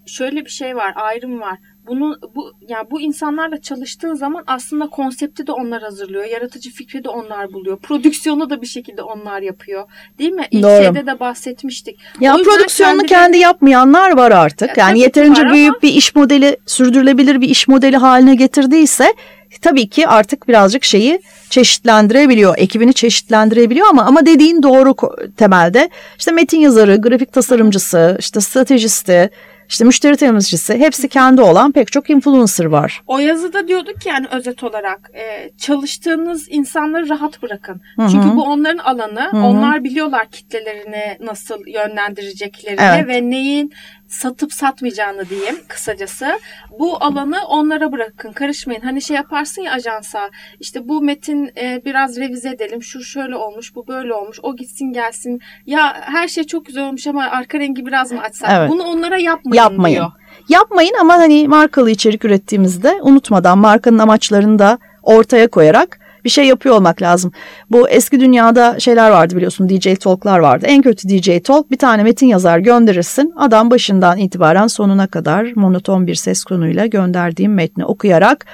şöyle 0.05 0.45
bir 0.45 0.49
şey 0.49 0.75
var, 0.75 0.93
ayrım 0.95 1.41
var. 1.41 1.59
Bunu 1.87 2.19
bu 2.35 2.53
yani 2.67 2.87
bu 2.91 3.01
insanlarla 3.01 3.61
çalıştığın 3.61 4.13
zaman 4.13 4.43
aslında 4.47 4.87
konsepti 4.87 5.47
de 5.47 5.51
onlar 5.51 5.81
hazırlıyor. 5.81 6.25
Yaratıcı 6.25 6.71
fikri 6.71 7.03
de 7.03 7.09
onlar 7.09 7.53
buluyor. 7.53 7.77
Prodüksiyonu 7.77 8.49
da 8.49 8.61
bir 8.61 8.67
şekilde 8.67 9.01
onlar 9.01 9.41
yapıyor. 9.41 9.83
Değil 10.19 10.31
mi? 10.31 10.45
İlk 10.51 10.63
Doğru. 10.63 10.83
şeyde 10.83 11.05
de 11.05 11.19
bahsetmiştik. 11.19 11.99
Ya 12.19 12.33
prodüksiyonu 12.33 12.97
kendi, 12.97 13.05
kendi 13.05 13.37
yapmayanlar 13.37 14.17
var 14.17 14.31
artık. 14.31 14.77
Ya, 14.77 14.87
yani 14.87 14.99
yeterince 14.99 15.49
büyük 15.49 15.69
ama... 15.69 15.81
bir 15.81 15.93
iş 15.93 16.15
modeli, 16.15 16.57
sürdürülebilir 16.65 17.41
bir 17.41 17.49
iş 17.49 17.67
modeli 17.67 17.97
haline 17.97 18.35
getirdiyse 18.35 19.13
tabii 19.61 19.89
ki 19.89 20.07
artık 20.07 20.47
birazcık 20.47 20.83
şeyi 20.83 21.19
çeşitlendirebiliyor, 21.49 22.57
ekibini 22.57 22.93
çeşitlendirebiliyor 22.93 23.87
ama 23.87 24.05
ama 24.05 24.25
dediğin 24.25 24.63
doğru 24.63 24.95
temelde. 25.37 25.89
İşte 26.17 26.31
metin 26.31 26.59
yazarı, 26.59 26.95
grafik 26.95 27.33
tasarımcısı, 27.33 28.17
işte 28.19 28.41
stratejisti, 28.41 29.29
işte 29.69 29.85
müşteri 29.85 30.17
temsilcisi 30.17 30.77
hepsi 30.77 31.09
kendi 31.09 31.41
olan 31.41 31.71
pek 31.71 31.91
çok 31.91 32.09
influencer 32.09 32.65
var. 32.65 33.01
O 33.07 33.19
yazıda 33.19 33.67
diyorduk 33.67 34.01
ki 34.01 34.09
yani 34.09 34.27
özet 34.31 34.63
olarak 34.63 35.11
e, 35.13 35.51
çalıştığınız 35.57 36.47
insanları 36.49 37.09
rahat 37.09 37.41
bırakın. 37.41 37.81
Hı-hı. 37.95 38.07
Çünkü 38.11 38.35
bu 38.35 38.43
onların 38.43 38.77
alanı. 38.77 39.21
Hı-hı. 39.31 39.41
Onlar 39.41 39.83
biliyorlar 39.83 40.27
kitlelerini 40.31 41.17
nasıl 41.19 41.67
yönlendireceklerini 41.67 42.81
evet. 42.81 43.07
ve 43.07 43.29
neyin 43.29 43.73
satıp 44.07 44.53
satmayacağını 44.53 45.29
diyeyim 45.29 45.55
kısacası. 45.67 46.39
Bu 46.79 47.03
alanı 47.03 47.37
onlara 47.47 47.91
bırakın 47.91 48.31
karışmayın. 48.31 48.81
Hani 48.81 49.01
şey 49.01 49.15
yaparsın 49.15 49.61
ya 49.61 49.73
ajansa 49.73 50.29
işte 50.59 50.87
bu 50.87 51.01
metin 51.01 51.51
e, 51.57 51.81
biraz 51.85 52.17
revize 52.17 52.49
edelim. 52.49 52.83
Şu 52.83 53.03
şöyle 53.03 53.35
olmuş 53.35 53.75
bu 53.75 53.87
böyle 53.87 54.13
olmuş 54.13 54.39
o 54.43 54.55
gitsin 54.55 54.93
gelsin. 54.93 55.41
Ya 55.65 56.01
her 56.01 56.27
şey 56.27 56.43
çok 56.43 56.65
güzel 56.65 56.87
olmuş 56.87 57.07
ama 57.07 57.23
arka 57.23 57.59
rengi 57.59 57.85
biraz 57.85 58.11
mı 58.11 58.21
açsak? 58.21 58.49
Evet. 58.53 58.69
Bunu 58.69 58.83
onlara 58.83 59.17
yapmayın, 59.17 59.63
yapmayın 59.63 59.95
diyor. 59.95 60.11
Yapmayın 60.49 60.93
ama 61.01 61.13
hani 61.13 61.47
markalı 61.47 61.91
içerik 61.91 62.25
ürettiğimizde 62.25 62.93
unutmadan 63.01 63.57
markanın 63.57 63.99
amaçlarını 63.99 64.59
da 64.59 64.77
ortaya 65.03 65.47
koyarak 65.47 65.99
bir 66.25 66.29
şey 66.29 66.45
yapıyor 66.45 66.75
olmak 66.75 67.01
lazım. 67.01 67.31
Bu 67.71 67.89
eski 67.89 68.19
dünyada 68.19 68.79
şeyler 68.79 69.09
vardı 69.09 69.35
biliyorsun 69.35 69.69
DJ 69.69 69.95
Talk'lar 69.99 70.39
vardı. 70.39 70.65
En 70.69 70.81
kötü 70.81 71.09
DJ 71.09 71.29
Talk 71.43 71.71
bir 71.71 71.77
tane 71.77 72.03
metin 72.03 72.27
yazar 72.27 72.59
gönderirsin. 72.59 73.33
Adam 73.37 73.71
başından 73.71 74.17
itibaren 74.17 74.67
sonuna 74.67 75.07
kadar 75.07 75.51
monoton 75.55 76.07
bir 76.07 76.15
ses 76.15 76.43
konuyla 76.43 76.85
gönderdiğim 76.85 77.53
metni 77.53 77.85
okuyarak 77.85 78.45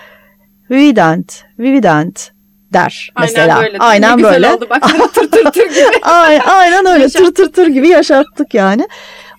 Vivident, 0.72 1.44
Vivident 1.60 2.32
der 2.74 3.14
mesela. 3.20 3.58
Aynen 3.58 3.66
böyle. 3.66 3.78
Aynen 3.78 4.18
ne 4.18 4.24
böyle. 4.24 4.54
oldu 4.54 4.68
bak 4.70 4.84
tır 5.14 5.32
tır 5.32 5.52
tır 5.52 5.70
gibi. 5.70 5.86
aynen, 6.02 6.42
aynen 6.46 6.86
öyle 6.86 7.10
tır 7.10 7.36
tır 7.36 7.52
tır 7.52 7.68
gibi 7.68 7.88
yaşattık 7.88 8.54
yani. 8.54 8.88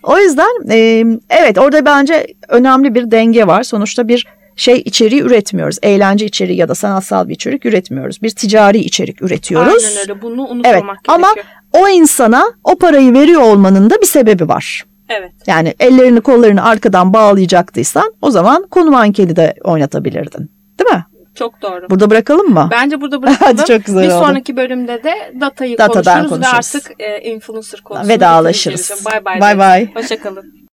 O 0.02 0.18
yüzden 0.18 0.70
e, 0.70 1.04
evet 1.30 1.58
orada 1.58 1.84
bence 1.84 2.26
önemli 2.48 2.94
bir 2.94 3.10
denge 3.10 3.46
var. 3.46 3.62
Sonuçta 3.62 4.08
bir 4.08 4.26
şey 4.62 4.82
içeriği 4.84 5.22
üretmiyoruz. 5.22 5.78
Eğlence 5.82 6.26
içeriği 6.26 6.58
ya 6.58 6.68
da 6.68 6.74
sanatsal 6.74 7.28
bir 7.28 7.34
içerik 7.34 7.66
üretmiyoruz. 7.66 8.22
Bir 8.22 8.30
ticari 8.30 8.78
içerik 8.78 9.22
üretiyoruz. 9.22 9.84
Aynen 9.84 9.98
öyle. 10.00 10.22
Bunu 10.22 10.42
unutmamak 10.42 10.66
evet, 10.66 10.82
gerekiyor. 10.82 10.98
Ama 11.06 11.28
o 11.72 11.88
insana 11.88 12.44
o 12.64 12.78
parayı 12.78 13.14
veriyor 13.14 13.42
olmanın 13.42 13.90
da 13.90 14.00
bir 14.00 14.06
sebebi 14.06 14.48
var. 14.48 14.84
Evet. 15.08 15.32
Yani 15.46 15.74
ellerini 15.80 16.20
kollarını 16.20 16.64
arkadan 16.64 17.12
bağlayacaktıysan 17.12 18.14
o 18.22 18.30
zaman 18.30 18.66
konu 18.70 18.90
mankeni 18.90 19.36
de 19.36 19.54
oynatabilirdin. 19.64 20.50
Değil 20.78 20.90
mi? 20.90 21.04
Çok 21.34 21.62
doğru. 21.62 21.90
Burada 21.90 22.10
bırakalım 22.10 22.48
mı? 22.48 22.68
Bence 22.70 23.00
burada 23.00 23.22
bırakalım. 23.22 23.56
Hadi 23.58 23.64
çok 23.72 23.84
güzel 23.84 24.02
Bir 24.02 24.08
oldu. 24.08 24.24
sonraki 24.24 24.56
bölümde 24.56 25.04
de 25.04 25.14
datayı 25.40 25.78
Datadan 25.78 26.28
konuşuruz, 26.28 26.30
konuşuruz 26.30 26.74
ve 26.74 26.78
artık 26.78 27.00
e, 27.00 27.30
influencer 27.30 27.80
konusunu 27.80 28.08
vedalaşırız. 28.08 29.04
Bay 29.04 29.24
bay. 29.24 29.40
Bay 29.40 29.58
bay. 29.58 29.94
Hoşçakalın. 29.94 30.61